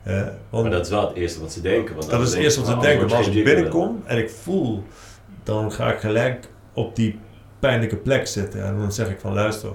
[0.05, 0.39] Ja.
[0.51, 1.95] Want Maar dat is wel het eerste wat ze denken.
[1.95, 3.09] Want dat is het eerste wat ze denken denken.
[3.09, 4.83] Maar als ik binnenkom en ik voel,
[5.43, 7.19] dan ga ik gelijk op die
[7.59, 8.65] pijnlijke plek zitten.
[8.65, 9.71] En dan zeg ik van luister,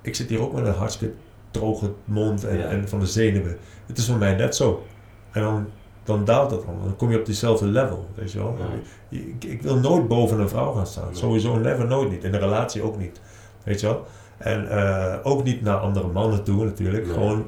[0.00, 1.14] ik zit hier ook met een hartstikke
[1.50, 2.64] droge mond en, Ja.
[2.64, 3.56] en van de zenuwen.
[3.86, 4.84] Het is voor mij net zo.
[5.32, 5.66] En dan,
[6.04, 6.78] dan daalt dat dan.
[6.84, 8.56] Dan kom je op diezelfde level, weet je wel.
[8.58, 9.18] Ja.
[9.18, 11.06] Ik, ik wil nooit boven een vrouw gaan staan.
[11.06, 11.14] Nee.
[11.16, 12.24] Sowieso never, nooit niet.
[12.24, 13.20] In een relatie ook niet.
[13.64, 14.06] Weet je wel.
[14.38, 17.04] En eh, ook niet naar andere mannen toe natuurlijk.
[17.04, 17.12] Nee.
[17.14, 17.44] Gewoon,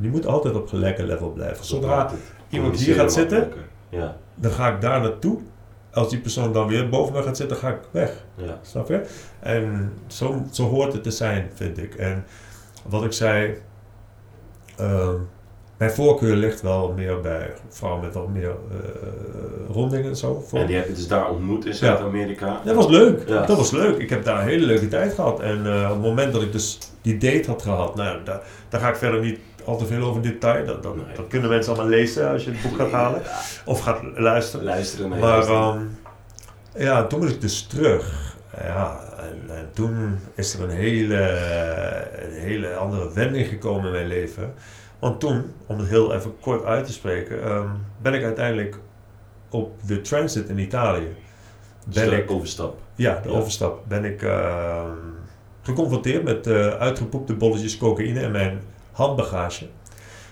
[0.00, 1.64] je moet altijd op gelijke level blijven.
[1.64, 2.10] Zodra
[2.48, 3.48] iemand hier gaat zitten.
[3.88, 5.38] Ja, dan ga ik daar naartoe.
[5.92, 8.12] Als die persoon dan weer boven me gaat zitten, ga ik weg.
[8.34, 8.58] ja.
[8.62, 9.06] Snap je?
[9.40, 11.94] En zo, zo hoort het te zijn, vind ik.
[11.94, 12.24] En
[12.86, 13.58] wat ik zei,
[14.76, 15.14] ehm,
[15.78, 18.76] mijn voorkeur ligt wel meer bij vrouwen met wat meer eh
[19.72, 20.44] rondingen en zo.
[20.46, 20.58] Voor.
[20.58, 22.60] En die heb je dus daar ontmoet in Zuid-Amerika.
[22.64, 23.28] Dat was leuk.
[23.28, 23.46] Ja.
[23.46, 23.98] Dat was leuk.
[23.98, 25.40] Ik heb daar een hele leuke tijd gehad.
[25.40, 28.80] En eh, op het moment dat ik dus die date had gehad, nou, daar, daar
[28.80, 30.66] ga ik verder niet al te veel over detail.
[30.66, 31.04] Dat, dat, Nee.
[31.16, 33.22] dat kunnen mensen allemaal lezen als je het boek gaat halen.
[33.24, 34.64] Ja, Of gaat luisteren.
[34.66, 35.80] luisteren Maar je ehm,
[36.76, 38.36] ja, toen moest ik dus terug.
[38.62, 41.20] Ja, en, en toen is er een hele,
[42.24, 44.54] een hele andere wending gekomen in mijn leven.
[44.98, 47.68] Want toen, om het heel even kort uit te spreken, ehm,
[48.02, 48.78] ben ik uiteindelijk
[49.50, 51.08] op de transit in Italië.
[51.94, 52.78] Ben de ik, overstap.
[52.94, 53.34] ja, de Ja.
[53.34, 53.80] overstap.
[53.88, 54.90] Ben ik ehm,
[55.62, 58.60] geconfronteerd met eh, uitgepoepte bolletjes cocaïne in mijn
[58.98, 59.66] handbagage.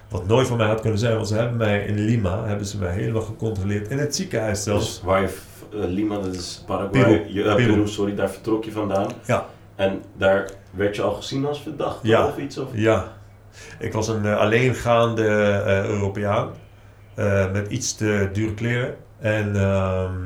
[0.09, 2.79] Wat nooit van mij had kunnen zijn, want ze hebben mij in Lima hebben ze
[2.79, 3.89] mij helemaal gecontroleerd.
[3.91, 4.87] In het ziekenhuis zelfs.
[4.87, 5.29] Dus waar je,
[5.73, 7.25] eh, Lima, dat is Paraguay, Peru.
[7.33, 7.73] Je, eh, Peru.
[7.73, 9.11] Peru, sorry, daar vertrok je vandaan.
[9.27, 9.47] Ja.
[9.75, 12.27] En daar werd je al gezien als verdachte Ja.
[12.27, 12.59] of iets?
[12.59, 12.69] Of?
[12.73, 13.13] Ja,
[13.79, 15.23] ik was een eh, alleengaande
[15.89, 16.49] Europeaan
[17.53, 18.97] met iets te dure kleren.
[19.19, 20.25] En ehm,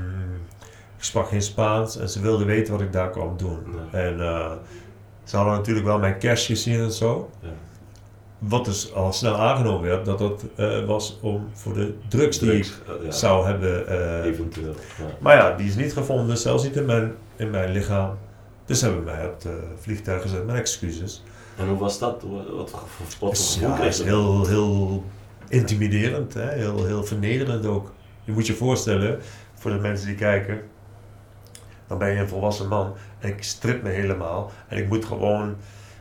[0.97, 3.59] ik sprak geen Spaans en ze wilden weten wat ik daar kwam doen.
[3.91, 4.19] En
[5.25, 7.31] ze hadden natuurlijk wel mijn cash gezien en zo.
[7.41, 7.49] Ja.
[8.41, 12.53] Wat dus al snel aangenomen werd, dat dat eh, was om voor de drugs die
[12.53, 13.87] ik Drugs, eh, ja, zou hebben.
[13.87, 14.75] eh, Eventueel.
[14.99, 15.05] Ja.
[15.19, 18.19] maar ja, die is niet gevonden, zelfs niet in mijn, in mijn lichaam.
[18.65, 19.47] Dus hebben mij op het
[19.81, 21.23] vliegtuig gezet met excuses.
[21.57, 22.25] En hoe was dat?
[22.57, 22.71] Wat,
[23.21, 25.05] wat, Dus ja, is heel, heel
[25.49, 26.49] intimiderend, hè?
[26.51, 27.93] Heel, heel vernederend ook.
[28.25, 29.19] Je moet je voorstellen,
[29.55, 30.61] voor de mensen die kijken,
[31.87, 34.51] dan ben je een volwassen man en ik strip me helemaal.
[34.69, 35.57] En ik moet gewoon,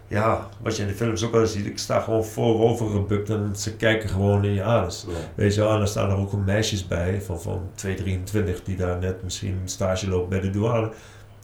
[0.09, 3.51] ja, wat je in de films ook al ziet, ik sta gewoon voorover gebukt en
[3.55, 5.05] ze kijken gewoon in je anus.
[5.07, 5.13] Ja.
[5.35, 8.99] Weet je wel, en dan staan er ook meisjes bij van, van 223 die daar
[8.99, 10.89] net misschien stage lopen bij de douane.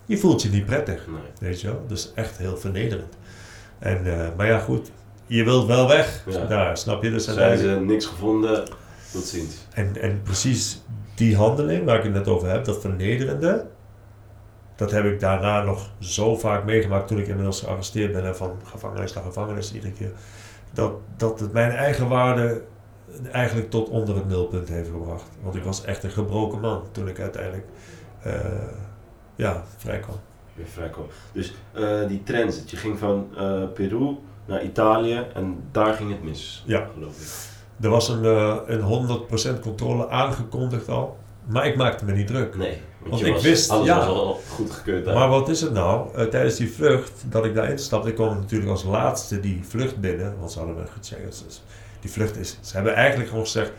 [0.06, 1.08] Je voelt je niet prettig.
[1.08, 1.50] Nee.
[1.50, 1.84] Weet je wel?
[1.88, 3.14] Dus echt heel vernederend.
[3.80, 4.92] En, eh, maar ja, goed.
[5.28, 6.46] Je wilt wel weg Ja.
[6.46, 7.12] daar, snap je?
[7.12, 8.64] Dus Zijn ze niks gevonden?
[9.12, 9.56] Tot ziens.
[9.74, 10.82] en, en precies
[11.16, 13.66] die handeling waar ik het net over heb, dat vernederende,
[14.76, 18.60] dat heb ik daarna nog zo vaak meegemaakt toen ik inmiddels gearresteerd ben en van
[18.64, 20.12] gevangenis naar gevangenis iedere keer.
[20.74, 22.62] Dat, dat het mijn eigen waarde
[23.32, 25.30] eigenlijk tot onder het nulpunt heeft gebracht.
[25.42, 27.66] Want ik was echt een gebroken man toen ik uiteindelijk
[28.22, 28.34] eh,
[29.36, 30.16] ja, vrij kwam.
[30.54, 31.12] Weer vrij kort.
[31.32, 36.24] Dus eh, die transit, je ging van eh, Peru naar Italië en daar ging het
[36.24, 36.64] mis.
[36.66, 36.88] Ja.
[36.94, 37.84] Geloof ik.
[37.84, 38.24] Er was een,
[38.74, 39.20] een
[39.58, 42.56] 100% controle aangekondigd al, maar ik maakte me niet druk.
[42.56, 43.98] Nee, Want ik was- wist, alles ja.
[43.98, 45.14] was al goed gekeurd daar.
[45.14, 46.16] Maar wat is het nou?
[46.16, 49.98] Eh, tijdens die vlucht, dat ik daarin stapte, ik kwam natuurlijk als laatste die vlucht
[50.00, 50.36] binnen.
[50.40, 51.44] Want ze hadden me gecheckt.
[51.48, 51.64] Dus
[52.00, 52.58] die vlucht is.
[52.62, 53.72] Ze hebben eigenlijk gewoon gezegd: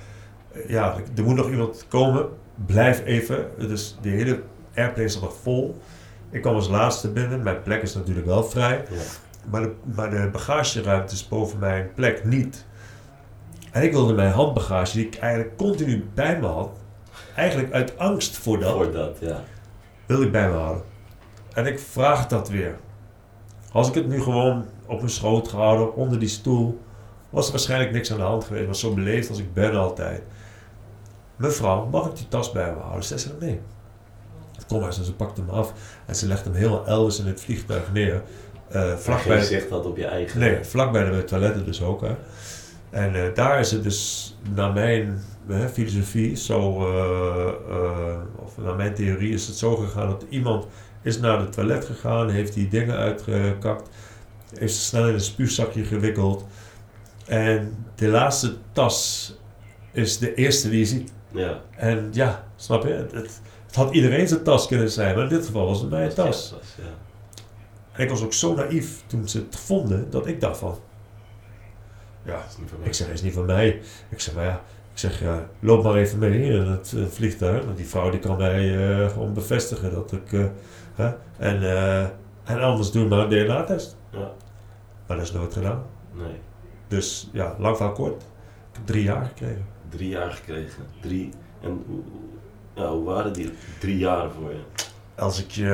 [0.53, 2.29] eh, ja, er moet nog iemand komen.
[2.67, 3.47] Blijf even.
[3.59, 4.41] Dus die hele
[4.75, 5.77] airplane zat nog vol.
[6.31, 7.43] Ik kwam als laatste binnen.
[7.43, 8.85] Mijn plek is natuurlijk wel vrij.
[8.91, 8.97] Ja.
[9.51, 12.65] Maar de, maar de bagageruimte is boven mijn plek niet.
[13.73, 16.71] En ik wilde mijn handbagage, die ik eigenlijk continu bij me had,
[17.37, 19.45] eigenlijk uit angst voor dat, Voor dat, ja.
[20.07, 20.83] wilde ik bij me houden.
[21.55, 22.77] En ik vraag dat weer.
[23.73, 26.81] Als ik het nu gewoon op mijn schoot gehouden, onder die stoel,
[27.31, 28.67] was er waarschijnlijk niks aan de hand geweest.
[28.67, 30.23] was zo beleefd als ik ben altijd.
[31.37, 33.05] Mevrouw, mag ik die tas bij me houden?
[33.05, 33.61] Ze zei nee.
[34.67, 35.73] Kom maar, ze pakte hem af
[36.07, 38.23] en ze legde hem helemaal elders in het vliegtuig neer.
[38.69, 40.41] eh Vlak je zicht had op je eigen...
[40.41, 42.01] Nee, vlakbij de toiletten dus ook.
[42.01, 42.15] Hè.
[42.91, 48.75] En eh, daar is het dus, naar mijn hè, filosofie, zo, eh, eh, of naar
[48.77, 50.67] mijn theorie, is het zo gegaan dat iemand
[51.03, 53.89] is naar het toilet gegaan, heeft die dingen uitgekakt,
[54.59, 56.47] heeft ze snel in een spuugzakje gewikkeld.
[57.27, 59.35] En de laatste tas
[59.93, 61.13] is de eerste die je ziet.
[61.31, 61.61] Ja.
[61.77, 62.93] En ja, snap je?
[62.93, 65.91] Het, het, het had iedereen zijn tas kunnen zijn, maar in dit geval was het
[65.91, 66.55] mijn tas.
[66.77, 66.85] Ja.
[67.93, 70.79] En ik was ook zo naïef toen ze het vonden, dat ik dacht van,
[72.23, 72.89] ja, Dat is niet voor mij.
[72.89, 73.81] ik zeg, is niet van mij.
[74.09, 74.63] Ik zeg, maar ja,
[74.97, 77.65] ik zeg, ja, loop maar even mee in het eh, vliegtuig.
[77.65, 80.33] Want die vrouw die kan mij eh, gewoon bevestigen dat ik...
[80.33, 80.45] eh,
[80.95, 81.13] hè?
[81.39, 81.63] En,
[82.45, 83.97] en anders doen we maar een DNA-test.
[84.11, 84.31] Ja.
[85.07, 85.83] Maar dat is nooit gedaan.
[86.13, 86.41] Nee.
[86.89, 88.23] Dus ja, lang verhaal kort.
[88.23, 89.67] Ik heb drie jaar gekregen.
[89.89, 90.83] Drie jaar gekregen.
[91.01, 91.31] Drie.
[91.61, 92.01] En hoe,
[92.75, 94.63] ja, hoe waren die drie jaren voor je?
[95.15, 95.73] Als ik je...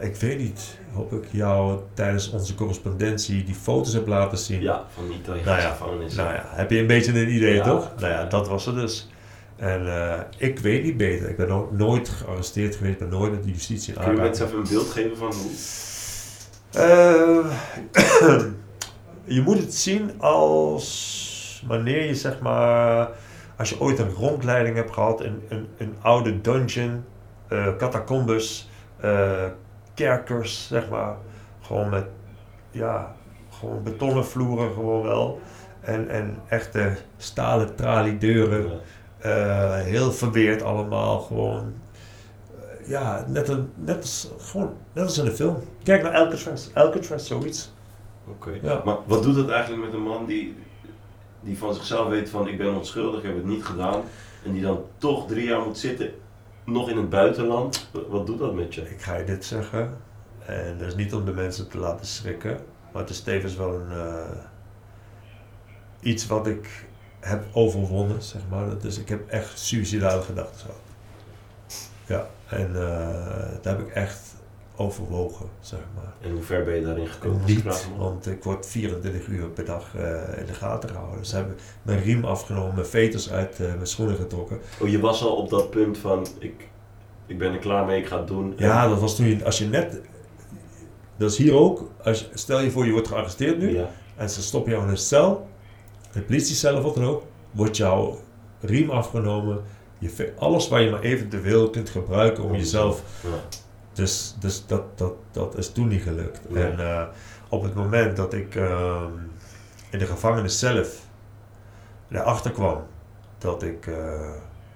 [0.00, 0.78] ik weet niet.
[0.92, 4.60] Hoop ik jou tijdens onze correspondentie die foto's heb laten zien.
[4.62, 6.14] Ja, van de Italiaanse Nou ja, gevangenis.
[6.14, 7.64] Nou ja, heb je een beetje een idee, Ja.
[7.64, 7.92] toch?
[7.98, 9.08] Nou ja, dat was het dus.
[9.56, 11.28] En eh, ik weet niet beter.
[11.28, 14.46] Ik ben ook nooit gearresteerd geweest, ben nooit met de justitie in Kun je mensen
[14.46, 15.50] even een beeld geven van hoe?
[16.70, 17.52] Eh,
[19.36, 23.08] je moet het zien als wanneer je zeg maar,
[23.56, 27.04] als je ooit een rondleiding hebt gehad, een, een, een oude dungeon,
[27.48, 28.68] eh catacombes,
[29.94, 31.16] kerkers, zeg maar,
[31.60, 32.04] gewoon met,
[32.70, 33.14] ja,
[33.50, 35.40] gewoon betonnen vloeren gewoon wel.
[35.80, 38.80] En, en echte stalen traliedeuren.
[39.18, 41.72] Eh, heel verweerd allemaal, gewoon.
[42.80, 45.56] eh, ja, net, een, net, als, gewoon, net als in een film.
[45.82, 47.72] Kijk naar Alcatraz, Alcatraz, zoiets.
[48.28, 48.50] Oké.
[48.62, 48.82] Ja.
[48.84, 50.56] Maar wat doet het eigenlijk met een man die,
[51.40, 54.02] die van zichzelf weet van ik ben onschuldig, ik heb het niet gedaan.
[54.44, 56.10] En die dan toch drie jaar moet zitten,
[56.64, 57.88] nog in het buitenland.
[58.08, 58.90] Wat, doet dat met je?
[58.90, 59.96] Ik ga je dit zeggen,
[60.46, 62.58] en dat is niet om de mensen te laten schrikken,
[62.92, 64.36] maar het is tevens wel een, eh,
[66.00, 66.86] iets wat ik
[67.20, 68.78] heb overwonnen, zeg maar.
[68.78, 70.82] Dus ik heb echt suicidale gedachten gehad.
[72.06, 74.33] Ja, en eh dat heb ik echt
[74.76, 76.12] overwogen, zeg maar.
[76.20, 77.40] En hoe ver ben je daarin gekomen?
[77.46, 81.26] Niet, want ik word 24 uur per dag eh, in de gaten gehouden.
[81.26, 84.58] Ze hebben mijn riem afgenomen, mijn veters uit eh, mijn schoenen getrokken.
[84.80, 86.68] Oh, je was al op dat punt van ik,
[87.26, 88.54] ik ben er klaar mee, ik ga het doen.
[88.58, 90.00] En- Ja, dat was toen je, als je net,
[91.16, 93.90] dat is hier ook, als stel je voor je wordt gearresteerd nu Ja.
[94.16, 95.46] en ze stoppen jou in een cel,
[96.12, 98.18] een politiecel of wat dan ook, wordt jouw
[98.60, 99.62] riem afgenomen.
[99.98, 103.28] Je, alles waar je maar eventueel kunt gebruiken om jezelf Ja.
[103.94, 106.40] Dus, dus dat, dat, dat is toen niet gelukt.
[106.54, 107.02] En eh,
[107.48, 109.10] op het moment dat ik ehm,
[109.90, 111.06] in de gevangenis zelf
[112.10, 112.82] erachter kwam
[113.38, 113.86] dat ik.
[113.86, 114.30] eh,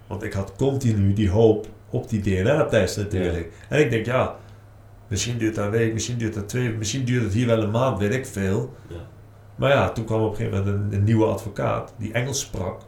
[0.06, 3.52] want ik had continu die hoop op die DNA-test natuurlijk.
[3.68, 4.36] En ik denk, ja,
[5.08, 7.70] misschien duurt dat een week, misschien duurt dat twee, misschien duurt het hier wel een
[7.70, 8.74] maand, weet ik veel.
[8.88, 8.96] Ja.
[9.56, 12.80] Maar ja, toen kwam op een gegeven moment een, een nieuwe advocaat die Engels sprak.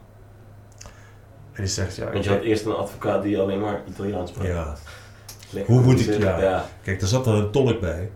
[1.53, 4.45] En die zegt, ja, Want je had eerst een advocaat die alleen maar Italiaans sprak.
[4.47, 4.75] ja,
[5.51, 6.39] Lekker Hoe moet ik- ja.
[6.41, 6.65] ja.
[6.83, 8.09] Kijk, er zat er een tolk bij.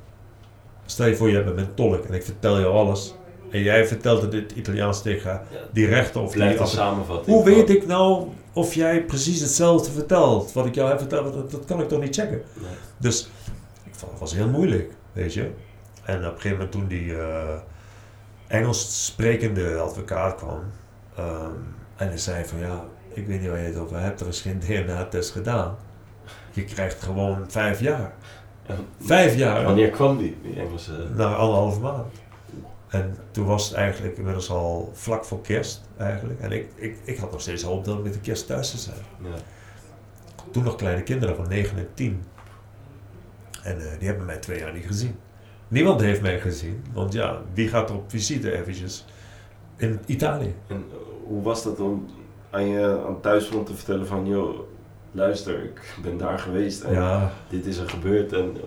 [0.86, 3.15] Stel je voor, je bent een tolk en ik vertel jou alles.
[3.51, 5.41] En jij vertelt het in het Italiaans tegen
[5.73, 6.69] die rechter of die advocaat.
[6.69, 7.36] samenvatting.
[7.36, 10.53] Hoe van- weet ik nou of jij precies hetzelfde vertelt?
[10.53, 12.41] Wat ik jou heb verteld, dat, dat kan ik toch niet checken?
[12.53, 12.69] Nee.
[12.97, 13.29] Dus
[13.83, 15.49] ik vond het was heel moeilijk, weet je.
[16.03, 17.53] En op een gegeven moment toen die eh,
[18.47, 20.59] Engels sprekende advocaat kwam.
[21.17, 21.51] ehm,
[21.95, 24.41] en hij zei van ja, ik weet niet waar je het over hebt, er is
[24.41, 25.75] geen DNA-test gedaan.
[26.56, 28.14] Je krijgt gewoon vijf jaar.
[28.66, 29.64] En Vijf jaar.
[29.64, 31.08] Wanneer kwam die, die Engelse...
[31.16, 32.14] Na anderhalve maand.
[32.88, 36.39] En toen was het eigenlijk inmiddels al vlak voor kerst eigenlijk.
[36.39, 38.82] En ik, ik, ik had nog steeds hoop dat ik met de kerst thuis zou
[38.82, 39.32] zijn.
[39.32, 39.39] Ja.
[40.51, 42.24] Toen nog kleine kinderen van 9 en 10.
[43.64, 45.16] En eh, die hebben mij twee jaar niet gezien.
[45.68, 46.84] Niemand heeft mij gezien.
[46.93, 49.06] Want ja, wie gaat er op visite eventjes
[49.78, 50.56] in Italië?
[50.68, 50.97] En eh,
[51.28, 52.06] hoe was dat om
[52.49, 54.28] aan je aan thuisfront te vertellen van...
[54.28, 54.60] joh,
[55.16, 58.55] luister, ik ben daar geweest en Ja, dit is er gebeurd en...
[58.55, 58.61] eh,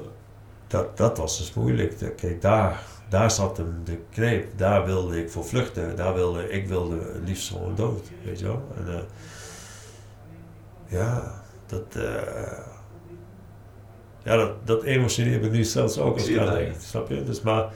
[0.67, 2.15] dat, dat was dus moeilijk.
[2.17, 4.59] Kijk, daar, daar zat hem de kneep.
[4.59, 5.97] Daar wilde ik voor vluchten.
[5.97, 8.09] Daar wilde, ik wilde liefst gewoon dood.
[8.25, 8.63] Weet je wel?
[8.77, 9.01] En, eh,
[10.87, 12.59] ja, dat, eh,
[14.23, 16.75] ja, dat, dat emotioneert me nu zelfs ook als ik aan aan denk.
[16.81, 17.25] Snap je?
[17.25, 17.67] Dus maar,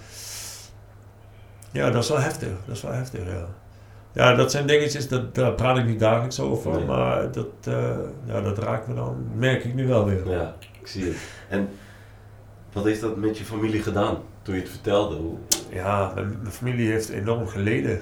[1.71, 2.49] ja, dat is wel heftig.
[2.67, 3.49] Dat is wel heftig, ja.
[4.13, 6.85] Ja, dat zijn dingetjes, dat, daar praat ik niet dagelijks over, Nee.
[6.85, 10.29] maar dat, eh, ja, dat raakt me dan, merk ik nu wel weer.
[10.31, 11.17] Ja, ik zie het.
[11.49, 11.69] En
[12.73, 15.17] wat heeft dat met je familie gedaan toen je het vertelde?
[15.17, 15.39] Hoe-
[15.71, 18.01] Ja, mijn, mijn familie heeft enorm geleden.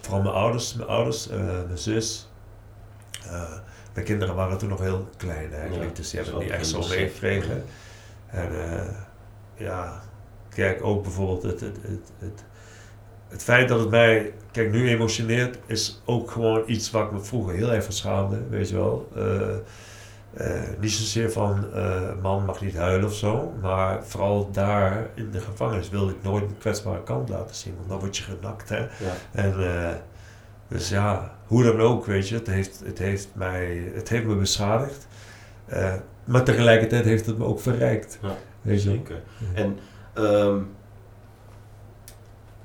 [0.00, 2.28] Vooral mijn ouders, mijn ouders, eh, mijn zus.
[3.26, 3.52] Eh,
[3.94, 6.66] mijn kinderen waren toen nog heel klein eigenlijk, Ja, dus die hebben het niet echt
[6.66, 7.64] zo meegekregen.
[8.26, 8.48] En
[9.54, 10.00] ja,
[10.48, 12.44] kijk ook bijvoorbeeld het, het, het, het,
[13.36, 17.20] het feit dat het mij, kijk nu emotioneert, is ook gewoon iets waar ik me
[17.20, 19.08] vroeger heel erg van schaamde, weet je wel.
[19.16, 19.54] Eh,
[20.32, 25.30] eh, niet zozeer van eh, man mag niet huilen of zo, maar vooral daar in
[25.30, 28.68] de gevangenis wilde ik nooit mijn kwetsbare kant laten zien, want dan word je genakt.
[28.68, 28.78] Hè?
[28.78, 28.88] Ja.
[29.32, 29.54] En,
[30.68, 34.34] dus ja, hoe dan ook, weet je, het heeft, het heeft, mij, het heeft me
[34.34, 35.06] beschadigd,
[36.24, 38.18] maar tegelijkertijd heeft het me ook verrijkt.
[38.22, 38.90] Ja, weet je?
[38.90, 39.22] Zeker.
[39.54, 39.78] En
[40.14, 40.58] ehm,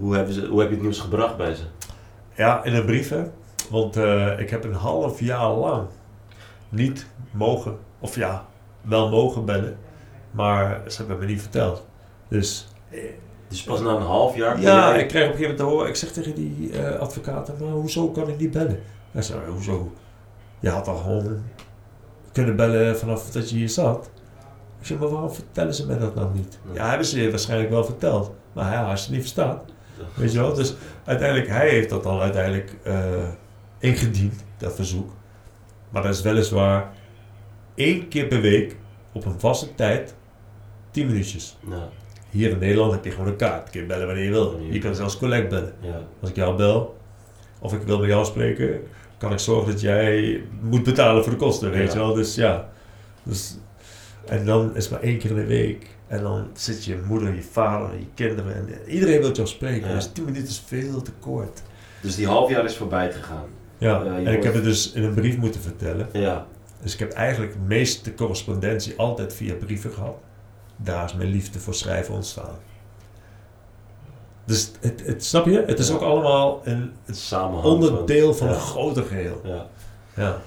[0.02, 1.64] hoe, hebben ze, hoe heb je het nieuws gebracht bij ze?
[2.36, 3.24] Ja, in een brief, hè.
[3.70, 5.88] Want eh, ik heb een half jaar lang
[6.70, 8.46] niet mogen, of ja,
[8.82, 9.78] wel mogen bellen,
[10.32, 11.86] maar ze hebben me niet verteld.
[12.28, 13.00] Dus eh,
[13.48, 15.64] Dus pas na een half jaar ja, jij- ik kreeg op een gegeven moment te
[15.76, 18.80] horen, ik zeg tegen die eh advocaat, maar hoezo kan ik niet bellen?
[19.12, 19.92] Hij zei, hoezo?
[20.60, 21.44] Je had al gewoon
[22.32, 24.10] kunnen bellen vanaf dat je hier zat.
[24.80, 26.60] Ik zeg, maar waarom vertellen ze mij dat dan niet?
[26.66, 26.76] Nee.
[26.76, 28.32] Ja, hebben ze je waarschijnlijk wel verteld.
[28.54, 29.64] Maar ja, als je het niet verstaat,
[30.14, 30.54] Weet je wel?
[30.54, 30.74] Dus
[31.06, 33.28] uiteindelijk, hij heeft dat dan uiteindelijk eh,
[33.80, 35.12] ingediend, dat verzoek.
[35.90, 36.92] Maar dat is weliswaar
[37.76, 38.76] één keer per week
[39.14, 40.16] op een vaste tijd,
[40.92, 41.58] 10 minuutjes.
[41.70, 41.90] Ja,
[42.30, 43.70] Hier in Nederland heb je gewoon een kaart.
[43.70, 44.60] Kun je bellen wanneer je wil.
[44.70, 45.74] Je kan zelfs collect bellen.
[45.82, 46.02] ja.
[46.22, 46.98] Als ik jou bel,
[47.60, 48.80] of ik wil met jou spreken,
[49.18, 51.94] kan ik zorgen dat jij moet betalen voor de kosten, weet Ja.
[52.00, 52.14] je wel.
[52.14, 52.70] Dus ja.
[53.24, 53.58] Dus,
[54.26, 55.88] en dan is het maar één keer in de week.
[56.08, 58.56] En dan zit je moeder, je vader, je kinderen.
[58.56, 59.88] En iedereen wil jou spreken.
[59.88, 59.94] Ja.
[59.94, 61.62] Dus 10 minuten is veel te kort.
[62.02, 63.46] Dus die half jaar is voorbij gegaan.
[63.78, 66.10] Ja, je en ik heb het dus in een brief moeten vertellen.
[66.14, 66.48] Ja,
[66.82, 70.16] Dus ik heb eigenlijk de meeste correspondentie altijd via brieven gehad.
[70.76, 72.56] Daar is mijn liefde voor schrijven ontstaan.
[74.46, 75.64] Dus het, het, snap je?
[75.66, 75.94] Het is Ja.
[75.94, 78.54] ook allemaal een het samenhang onderdeel van ja.
[78.54, 79.42] een groter geheel.
[79.44, 79.68] Ja.
[80.16, 80.42] Ja.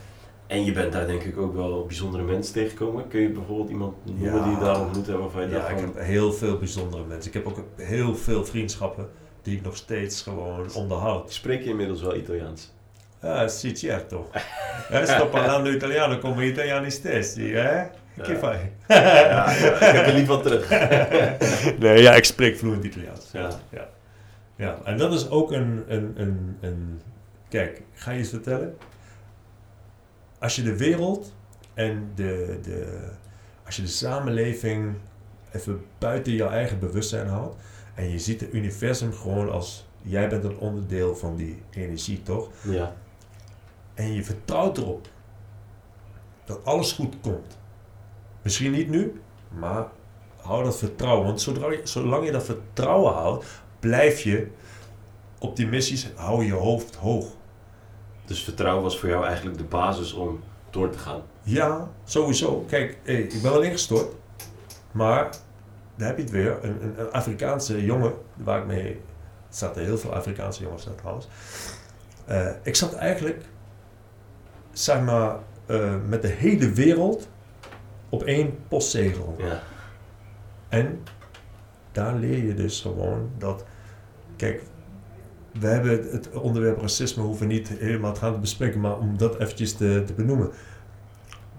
[0.55, 3.09] En je bent daar denk ik ook wel bijzondere mensen tegengekomen.
[3.09, 4.43] Kun je bijvoorbeeld iemand noemen Ja.
[4.45, 7.29] die je daar ontmoet hebt waarvan je Ja, ik heb heel veel bijzondere mensen.
[7.29, 9.09] Ik heb ook heel veel vriendschappen
[9.43, 11.33] die ik nog steeds gewoon onderhoud.
[11.33, 12.73] Spreek je inmiddels wel Italiaans?
[13.21, 14.31] Ah, sì certo.
[14.91, 17.83] Eh, sto parlando italiano come italianisti stessi, eh?
[18.23, 18.39] Che Ja.
[18.39, 18.59] fai?
[18.89, 20.69] Ja, ik heb er lief van terug.
[21.79, 23.29] nee, ja, ik spreek vloeiend Italiaans.
[23.33, 23.49] Ja.
[23.71, 23.89] ja.
[24.57, 27.01] Ja, en dat is ook een, een, een, een...
[27.49, 28.77] Kijk, ga je eens vertellen.
[30.45, 31.33] Als je de wereld
[31.75, 33.09] en de, de...
[33.67, 34.95] Als je de samenleving
[35.53, 37.57] even buiten jouw eigen bewustzijn houdt...
[37.95, 39.87] En je ziet het universum gewoon als...
[40.03, 42.51] Jij bent een onderdeel van die energie, toch?
[42.63, 42.95] Ja,
[43.95, 45.09] En je vertrouwt erop
[46.45, 47.59] dat alles goed komt.
[48.43, 49.87] Misschien niet nu, maar
[50.37, 51.27] hou dat vertrouwen.
[51.27, 53.45] Want zodra je, zolang je dat vertrouwen houdt,
[53.81, 54.49] blijf je
[55.39, 57.27] op die missies, hou je hoofd hoog.
[58.25, 61.23] Dus vertrouwen was voor jou eigenlijk de basis om door te gaan.
[61.43, 62.65] Ja, sowieso.
[62.69, 64.15] Kijk, hey, ik ben wel ingestort,
[64.93, 65.37] maar
[65.97, 66.59] daar heb je het weer.
[66.63, 68.91] Een, een, Afrikaanse jongen, waar ik mee...
[69.49, 71.29] Er zaten heel veel Afrikaanse jongens daar trouwens.
[72.25, 73.45] Eh, ik zat eigenlijk,
[74.73, 77.29] zeg maar, eh, met de hele wereld
[78.09, 79.35] op één postzegel.
[79.39, 79.63] Ja,
[80.69, 81.03] En
[81.93, 83.65] daar leer je dus gewoon dat...
[84.37, 84.63] Kijk,
[85.61, 89.73] we hebben het onderwerp racisme hoeven niet helemaal te gaan bespreken, maar om dat eventjes
[89.73, 90.51] te, te benoemen.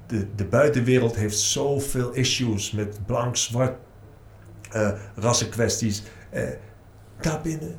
[0.08, 3.78] De, de buitenwereld heeft zoveel issues met blank, zwart,
[4.72, 6.04] eh rassenkwesties.
[6.30, 6.43] Eh,
[7.22, 7.76] daarbinnen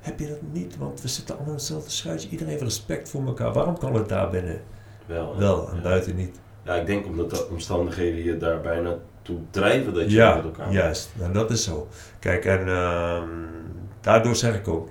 [0.00, 2.28] heb je dat niet, want we zitten allemaal in hetzelfde schuitje.
[2.28, 3.52] Iedereen heeft respect voor elkaar.
[3.52, 4.60] Waarom kan het daarbinnen
[5.06, 5.32] wel.
[5.32, 5.38] hè?
[5.38, 5.82] wel en Ja.
[5.82, 6.40] buiten niet?
[6.62, 10.44] Ja, ik denk omdat de omstandigheden je daar bijna toe drijven dat je Ja, met
[10.44, 11.10] elkaar juist.
[11.18, 11.88] Nou, dat is zo.
[12.18, 13.28] Kijk, en ehm,
[14.00, 14.88] daardoor zeg ik ook,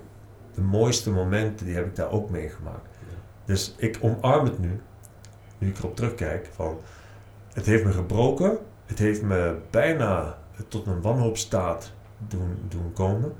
[0.58, 2.88] de mooiste momenten, die heb ik daar ook meegemaakt.
[3.08, 3.16] Ja.
[3.44, 4.80] Dus ik omarm het nu,
[5.58, 6.78] nu ik erop terugkijk, van,
[7.52, 10.38] het heeft me gebroken, het heeft me bijna
[10.68, 11.92] tot een wanhoopstaat
[12.28, 13.32] doen, doen komen.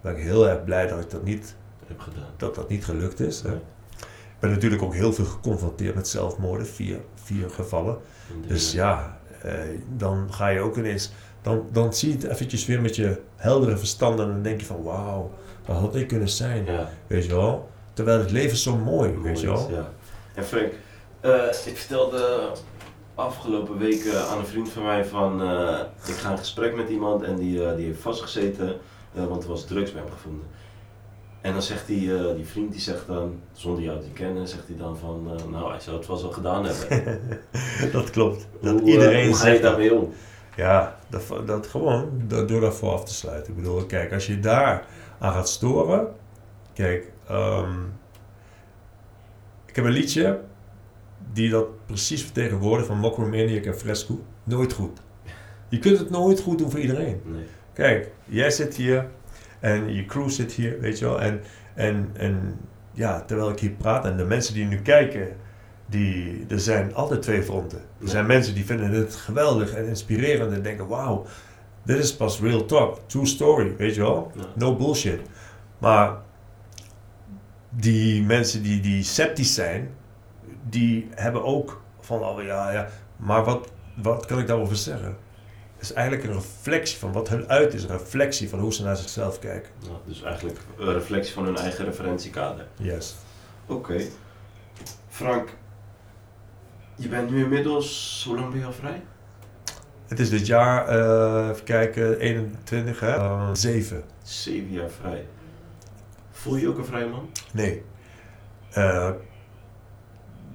[0.00, 1.56] Ben ik heel erg blij dat ik dat niet,
[1.86, 2.30] heb gedaan.
[2.36, 3.42] dat, dat niet gelukt is.
[3.42, 3.54] Hè.
[3.54, 7.98] Ik ben natuurlijk ook heel veel geconfronteerd met zelfmoorden, vier, vier gevallen.
[8.46, 9.54] Dus ja, eh,
[9.96, 11.12] dan ga je ook ineens,
[11.42, 14.66] dan, dan zie je het eventjes weer met je heldere verstand en dan denk je
[14.66, 15.30] van wauw,
[15.66, 17.70] dat had ik kunnen zijn, Ja, weet je wel.
[17.92, 19.70] Terwijl het leven is zo mooi, weet je wel.
[19.70, 19.88] Ja.
[20.34, 20.72] En Frank,
[21.20, 22.50] Eh, ik vertelde
[23.14, 27.22] afgelopen week aan een vriend van mij van eh, ik ga in gesprek met iemand
[27.22, 28.76] en die, eh, die heeft vastgezeten,
[29.12, 30.46] want er was drugs bij hem gevonden.
[31.40, 34.76] En dan zegt die, die vriend, die zegt dan, zonder jou te kennen, zegt hij
[34.76, 37.20] dan van, nou hij zou het wel gedaan hebben.
[37.92, 38.46] dat klopt.
[38.60, 39.62] Dat hoe, iedereen hoe ga je dat.
[39.62, 40.12] daarmee om?
[40.56, 43.52] Ja, dat, dat gewoon door, door dat voor af te sluiten.
[43.52, 44.86] Ik bedoel, kijk, als je daar
[45.22, 46.06] aan gaat storen.
[46.72, 47.80] Kijk, ehm,
[49.66, 50.40] ik heb een liedje
[51.32, 54.24] die dat precies vertegenwoordigt van Mokromaniac en Fresco.
[54.44, 55.00] Nooit goed.
[55.68, 57.20] Je kunt het nooit goed doen voor iedereen.
[57.24, 57.44] Nee.
[57.72, 59.06] Kijk, jij zit hier
[59.60, 61.20] en je crew zit hier, weet je wel.
[61.20, 61.40] En,
[61.74, 62.60] en, en
[62.92, 65.36] ja, terwijl ik hier praat en de mensen die nu kijken,
[65.86, 67.80] die, er zijn altijd twee fronten.
[68.00, 71.26] Er zijn mensen die vinden het geweldig en inspirerend en denken, wauw,
[71.82, 74.32] dit is pas real talk, true story, weet je wel.
[74.54, 75.20] No bullshit.
[75.78, 76.16] Maar
[77.68, 79.94] die mensen die, die sceptisch zijn,
[80.68, 83.72] die hebben ook van, oh ja, ja, maar wat,
[84.02, 85.16] wat kan ik daarover zeggen?
[85.76, 88.82] Het is eigenlijk een reflectie van wat hun uit is, een reflectie van hoe ze
[88.82, 89.70] naar zichzelf kijken.
[89.78, 92.66] Ja, dus eigenlijk een reflectie van hun eigen referentiekader.
[92.76, 93.14] Yes.
[93.66, 94.02] Oké.
[95.08, 95.48] Frank,
[96.96, 99.02] je bent nu inmiddels, hoe lang ben je al vrij?
[100.12, 103.10] Het is dit jaar, eh, even kijken, 21, hè?
[103.14, 104.02] Eh, 7.
[104.22, 105.26] Zeven jaar vrij.
[106.30, 107.28] Voel je ook een vrij man?
[107.52, 107.82] Nee.
[108.70, 109.10] Eh,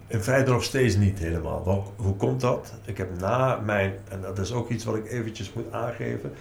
[0.07, 1.93] in feite nog steeds niet helemaal.
[1.95, 2.73] Hoe komt dat?
[2.85, 6.31] Ik heb na mijn, en dat is ook iets wat ik eventjes moet aangeven.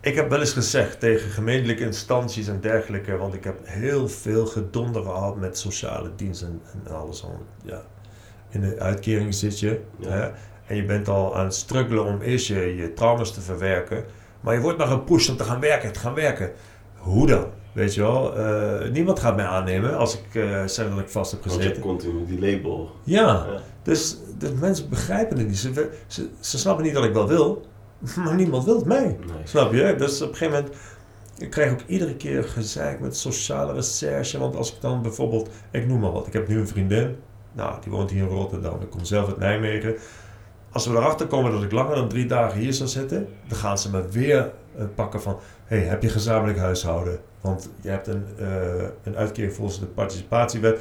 [0.00, 4.46] Ik heb wel eens gezegd tegen gemeentelijke instanties en dergelijke, want ik heb heel veel
[4.46, 7.24] gedonder gehad met sociale dienst en, en alles.
[7.24, 7.42] al.
[7.62, 7.82] Ja.
[8.48, 10.08] In de uitkering zit je Ja.
[10.10, 10.30] hè,
[10.70, 14.04] en je bent al aan het struggelen om eerst je, je trauma's te verwerken.
[14.40, 16.50] Maar je wordt maar gepusht om te gaan werken, te gaan werken.
[16.96, 17.44] Hoe dan?
[17.72, 18.36] Weet je wel?
[18.36, 21.60] Eh, niemand gaat mij aannemen als ik eh, zeg dat ik vast heb Want je
[21.60, 21.82] gezeten.
[21.82, 22.90] continu die label.
[23.02, 23.46] Ja, Ja.
[23.82, 25.58] dus de mensen begrijpen het niet.
[25.58, 27.66] Ze, ze, ze snappen niet dat ik wel wil,
[28.24, 29.04] maar niemand wil het mij.
[29.04, 29.16] Nee.
[29.44, 29.94] Snap je?
[29.98, 30.78] Dus op een gegeven moment,
[31.38, 34.38] ik krijg ook iedere keer gezeik met sociale recherche.
[34.38, 37.16] Want als ik dan bijvoorbeeld, ik noem maar wat, ik heb nu een vriendin.
[37.52, 38.80] Nou, die woont hier in Rotterdam.
[38.80, 39.94] Ik kom zelf uit Nijmegen.
[40.72, 43.78] Als we erachter komen dat ik langer dan drie dagen hier zou zitten, dan gaan
[43.78, 47.20] ze me weer eh, pakken van, hey, heb je gezamenlijk huishouden?
[47.40, 50.80] Want je hebt een, eh, een uitkering volgens de participatiewet.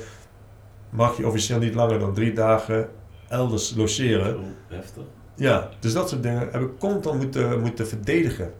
[0.90, 2.90] Mag je officieel niet langer dan drie dagen
[3.28, 4.56] elders logeren?
[4.68, 5.04] Heftig.
[5.36, 8.52] Ja, dus dat soort dingen heb ik constant moeten, moeten verdedigen.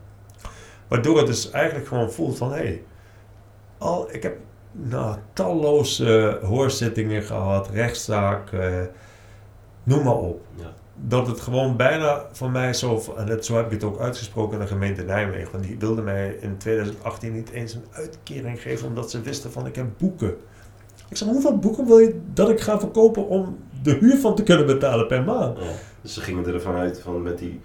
[0.88, 2.84] Waardoor het dus eigenlijk gewoon voelt van, hé, hey,
[3.78, 4.38] al, ik heb
[4.72, 8.82] nou, talloze hoorzittingen gehad, rechtszaak, eh,
[9.84, 10.42] noem maar op.
[10.56, 10.74] Ja.
[11.08, 14.54] Dat het gewoon bijna van mij zo, en dat, zo heb ik het ook uitgesproken
[14.58, 18.88] aan de gemeente Nijmegen, want die wilde mij in 2018 niet eens een uitkering geven,
[18.88, 20.36] omdat ze wisten van, ik heb boeken.
[21.10, 24.44] Ik zei, hoeveel boeken wil je dat ik ga verkopen om de huur van te
[24.44, 25.58] kunnen betalen per maand?
[25.58, 25.64] Ja.
[26.02, 27.60] Dus ze gingen ervan uit van met die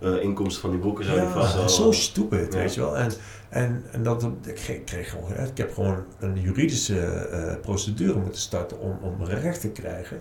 [0.00, 1.68] eh, inkomsten van die boeken zou die vast Ja, wel...
[1.68, 2.58] zo stupid, Ja.
[2.58, 2.96] weet je wel.
[2.96, 3.10] En,
[3.48, 8.40] en, en dat, ik kreeg, kreeg gewoon, ik heb gewoon een juridische eh, procedure moeten
[8.40, 10.18] starten om, om recht te krijgen.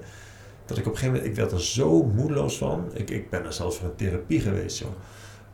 [0.68, 2.90] Dat ik op een gegeven moment, ik werd er zo moedeloos van.
[2.94, 4.92] Ik, ik ben er zelfs voor een therapie geweest, joh.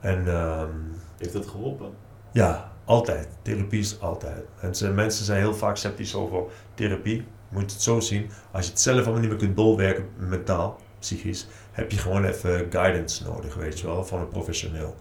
[0.00, 0.70] En ehm,
[1.18, 1.90] Heeft dat geholpen?
[2.32, 3.28] ja, altijd.
[3.42, 4.44] Therapie is altijd.
[4.60, 6.42] En ze, mensen zijn heel vaak sceptisch over
[6.74, 7.16] therapie.
[7.16, 7.24] Je
[7.60, 8.30] moet het zo zien.
[8.52, 12.66] Als je het zelf allemaal niet meer kunt bolwerken, mentaal, psychisch, heb je gewoon even
[12.70, 14.96] guidance nodig, weet je wel, van een professioneel.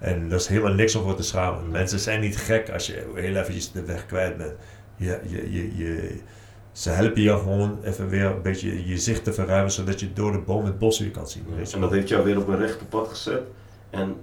[0.00, 1.70] En daar is helemaal niks om voor te schamen.
[1.70, 4.52] Mensen zijn niet gek als je heel eventjes de weg kwijt bent.
[4.96, 6.20] Je, je, je, je,
[6.78, 10.32] ze helpen je gewoon even weer een beetje je zicht te verruimen, zodat je door
[10.32, 11.46] de boom het bos weer kan zien.
[11.56, 13.42] Weet je En dat heeft jou weer op een rechte pad gezet.
[13.90, 14.16] En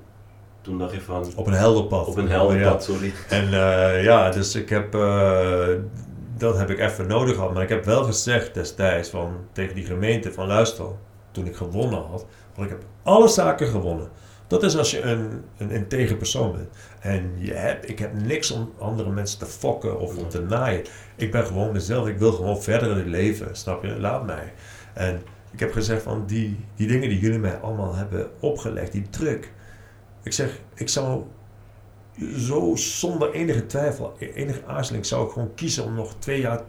[0.62, 1.26] toen dacht je van...
[1.36, 2.08] Op een helder pad.
[2.08, 2.70] Op een helder Ja.
[2.72, 3.14] pad, sorry.
[3.30, 5.68] En eh, ja, dus ik heb, eh,
[6.38, 7.54] dat heb ik even nodig gehad.
[7.54, 10.86] Maar ik heb wel gezegd destijds van, tegen die gemeente van luister,
[11.32, 12.26] toen ik gewonnen had,
[12.56, 14.10] want ik heb alle zaken gewonnen.
[14.48, 16.68] Dat is als je een, een integer persoon bent.
[17.00, 20.84] En je hebt, ik heb niks om andere mensen te fokken of om te naaien.
[21.16, 22.08] Ik ben gewoon mezelf.
[22.08, 23.56] Ik wil gewoon verder in het leven.
[23.56, 24.00] Snap je?
[24.00, 24.54] Laat mij.
[24.94, 25.22] En
[25.52, 29.52] ik heb gezegd van die, die dingen die jullie mij allemaal hebben opgelegd, die druk.
[30.24, 31.24] Ik zeg, ik zou
[32.38, 36.62] zo zonder enige twijfel, enige aarzeling, zou ik gewoon kiezen om nog twee jaar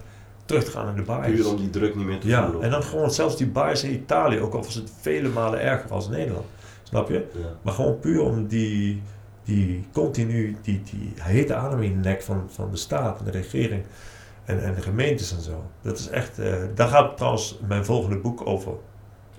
[0.44, 1.26] terug te gaan naar de baas.
[1.26, 2.62] Puur om die druk niet meer te Ja, voelen.
[2.62, 5.90] en dan gewoon zelfs die baas in Italië, ook al was het vele malen erger
[5.90, 6.46] als Nederland.
[6.88, 7.26] Snap je?
[7.62, 9.02] Maar gewoon puur om die,
[9.44, 13.30] die continu, die, die hete adem in de nek van, van de staat en de
[13.30, 13.84] regering
[14.44, 15.64] en, en de gemeentes en zo.
[15.82, 18.72] Dat is echt, eh, daar gaat trouwens mijn volgende boek over.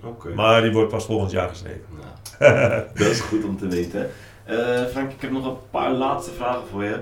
[0.02, 0.28] Oké.
[0.28, 1.84] Maar die wordt pas volgend jaar geschreven.
[2.38, 4.10] Nou, dat is goed om te weten.
[4.44, 7.00] Eh, Frank, ik heb nog een paar laatste vragen voor je.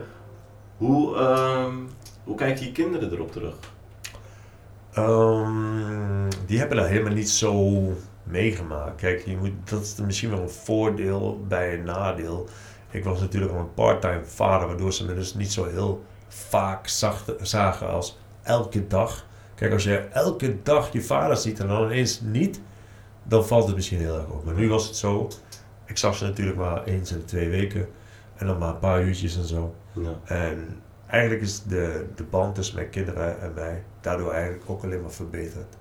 [0.76, 1.74] Hoe, ehm,
[2.24, 3.54] hoe kijken je kinderen erop terug?
[4.92, 7.80] Ehm, die hebben dat helemaal niet zo
[8.26, 8.96] meegemaakt.
[8.96, 12.48] Kijk, je moet, dat is misschien wel een voordeel bij een nadeel.
[12.90, 16.88] Ik was natuurlijk al een part-time vader, waardoor ze me dus niet zo heel vaak
[17.40, 19.26] zagen als elke dag.
[19.54, 22.60] Kijk, als je elke dag je vader ziet en dan ineens niet,
[23.22, 24.44] dan valt het misschien heel erg op.
[24.44, 25.30] Maar nu was het zo,
[25.84, 27.88] ik zag ze natuurlijk maar eens in de twee weken
[28.36, 29.74] en dan maar een paar uurtjes en zo.
[29.92, 30.18] Ja.
[30.24, 35.00] En eigenlijk is de, de band tussen mijn kinderen en mij daardoor eigenlijk ook alleen
[35.00, 35.76] maar verbeterd.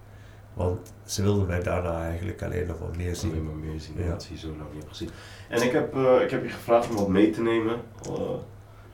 [0.55, 3.31] Want ze wilden mij daarna eigenlijk alleen nog maar meer zien.
[3.31, 4.09] Alleen maar meer zien, ja.
[4.09, 5.09] dat je zo lang niet hebt gezien.
[5.49, 7.75] En ik heb, uh, ik heb je gevraagd om wat mee te nemen.
[8.09, 8.15] Uh,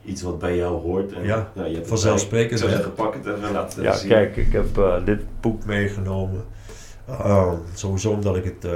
[0.06, 1.14] iets wat bij jou hoort.
[1.14, 2.52] En, ja, ja je hebt vanzelfsprekend.
[2.52, 4.10] Ik zou zeggen, pak het even laten ja, zien.
[4.10, 6.46] Ja, kijk, ik heb uh, dit boek meegenomen.
[7.10, 8.72] Uh, sowieso omdat ik het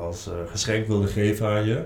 [0.00, 1.84] als geschenk wilde geven aan je.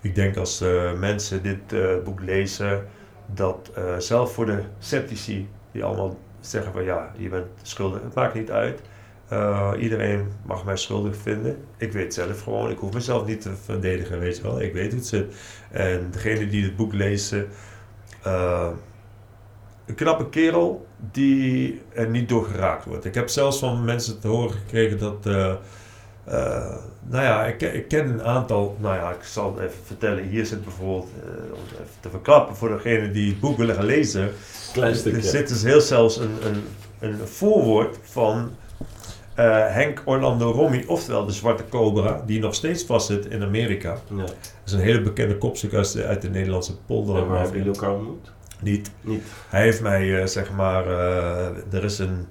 [0.00, 0.64] Ik denk als
[0.98, 2.86] mensen dit boek lezen,
[3.26, 8.34] dat zelf voor de sceptici, die allemaal zeggen van ja, je bent schuldig, het maakt
[8.34, 8.80] niet uit.
[9.32, 11.56] Uh, iedereen mag mij schuldig vinden.
[11.76, 14.60] Ik weet zelf gewoon, ik hoef mezelf niet te verdedigen, weet je wel.
[14.60, 15.34] Ik weet hoe het zit.
[15.70, 17.48] En degene die het boek lezen,
[18.26, 18.68] uh,
[19.86, 23.04] een knappe kerel die er niet door geraakt wordt.
[23.04, 25.26] Ik heb zelfs van mensen te horen gekregen dat.
[25.26, 25.54] Uh,
[27.08, 28.76] nou ja, ik, ik, ken een aantal.
[28.80, 30.24] Nou ja, ik zal het even vertellen.
[30.24, 31.10] Hier zit bijvoorbeeld,
[31.52, 34.30] om het even te verklappen voor degene die het boek willen gaan lezen.
[34.72, 35.18] Klein stukje.
[35.18, 36.62] Er zit dus heel zelfs een, een,
[36.98, 38.50] een voorwoord van
[39.44, 43.96] Henk Orlando Romy, oftewel de Zwarte Cobra, die nog steeds vastzit in Amerika.
[44.10, 44.16] Ja.
[44.16, 47.16] Dat is een hele bekende kopstuk uit de, uit de Nederlandse polder.
[47.16, 48.32] En waar hebben jullie elkaar ontmoet?
[48.60, 48.90] Niet.
[49.00, 49.22] Niet.
[49.48, 52.26] Hij heeft mij, uh, zeg maar, uh, er is een,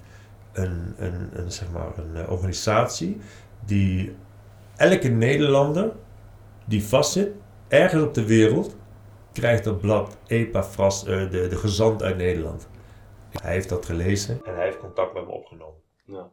[0.54, 3.18] een, een, een, zeg maar, een organisatie
[3.66, 4.16] die
[4.76, 5.92] elke Nederlander
[6.66, 7.30] die vastzit,
[7.68, 8.76] ergens op de wereld,
[9.34, 12.68] krijgt dat blad EPA-fras, de, de gezant uit Nederland.
[13.32, 15.82] Hij heeft dat gelezen en hij heeft contact met me opgenomen.
[16.06, 16.30] Ja.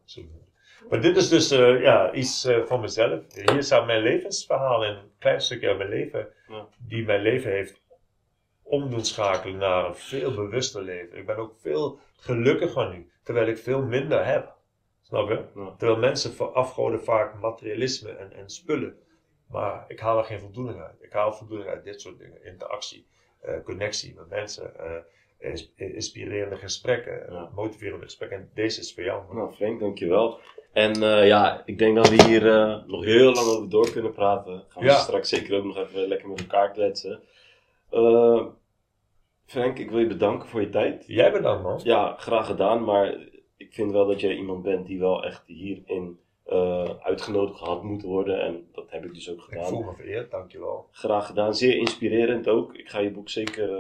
[0.89, 3.21] Maar dit is dus uh, ja, iets uh, van mezelf.
[3.35, 6.69] Hier staat mijn levensverhaal in, een klein stukje uit mijn leven, ja.
[6.79, 7.83] die mijn leven heeft
[8.63, 11.19] omdoen schakelen naar een veel bewuster leven.
[11.19, 14.53] Ik ben ook veel gelukkiger nu, terwijl ik veel minder heb.
[15.03, 15.45] Snap je?
[15.55, 15.75] Ja.
[15.79, 18.97] Terwijl mensen afgoden vaak materialisme en, en spullen.
[19.49, 21.03] Maar ik haal er geen voldoening uit.
[21.03, 22.45] Ik haal voldoening uit dit soort dingen.
[22.45, 23.07] Interactie,
[23.45, 24.73] uh, connectie met mensen
[25.77, 27.51] inspirerende gesprekken, ja.
[27.55, 28.39] motiverende gesprekken.
[28.39, 29.35] En deze is voor jou.
[29.35, 30.41] Nou, Frank, dankjewel.
[30.75, 34.13] En uh, ja, ik denk dat we hier uh, nog heel lang over door kunnen
[34.13, 34.65] praten.
[34.69, 34.95] Gaan we ja.
[34.95, 37.21] straks zeker ook nog even lekker met elkaar kletsen.
[37.93, 38.47] Uh,
[39.47, 41.05] Frank, ik wil je bedanken voor je tijd.
[41.07, 41.81] Jij bedankt man.
[41.83, 42.85] Ja, graag gedaan.
[42.85, 43.17] Maar
[43.57, 46.19] ik vind wel dat jij iemand bent die wel echt hierin
[47.03, 48.41] uitgenodigd had moeten worden.
[48.41, 49.63] En dat heb ik dus ook gedaan.
[49.63, 50.89] Ik voel me vereerd, dankjewel.
[50.91, 51.55] Graag gedaan.
[51.55, 52.75] Zeer inspirerend ook.
[52.75, 53.71] Ik ga je boek zeker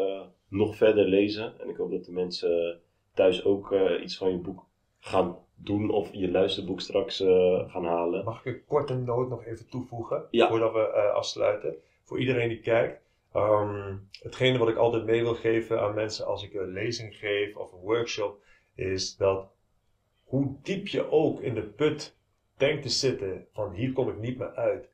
[0.48, 1.60] nog verder lezen.
[1.60, 2.80] En ik hoop dat de mensen
[3.14, 4.66] thuis ook iets van je boek
[5.00, 8.24] gaan doen of je luisterboek straks uh, gaan halen.
[8.24, 10.48] Mag ik een korte noot nog even toevoegen ja.
[10.48, 11.74] voordat we uh, afsluiten?
[12.02, 13.02] Voor iedereen die kijkt.
[13.36, 17.56] Um, hetgene wat ik altijd mee wil geven aan mensen als ik een lezing geef
[17.56, 18.42] of een workshop,
[18.74, 19.52] is dat
[20.24, 22.16] hoe diep je ook in de put
[22.56, 24.88] denkt te zitten van hier kom ik niet meer uit,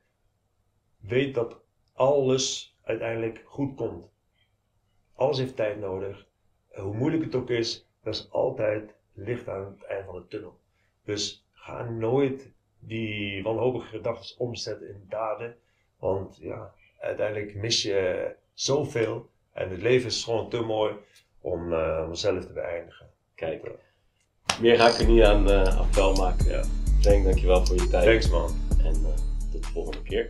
[0.99, 1.59] weet dat
[1.93, 4.05] alles uiteindelijk goed komt.
[5.15, 6.27] Alles heeft tijd nodig.
[6.69, 10.59] Hoe moeilijk het ook is, er is altijd licht aan het eind van de tunnel.
[11.11, 15.55] Dus ga nooit die wanhopige gedachten omzetten in daden.
[15.99, 19.29] Want ja, uiteindelijk mis je zoveel.
[19.53, 20.93] En het leven is gewoon te mooi
[21.41, 23.09] om, uh, om zelf te beëindigen.
[23.35, 23.71] Kijk,
[24.61, 26.49] meer ga ik er niet aan uh, appel maken.
[26.49, 26.63] Ja.
[27.01, 28.03] Frank, dankjewel voor je tijd.
[28.03, 28.51] Thanks man.
[28.83, 30.29] En uh, tot de volgende keer.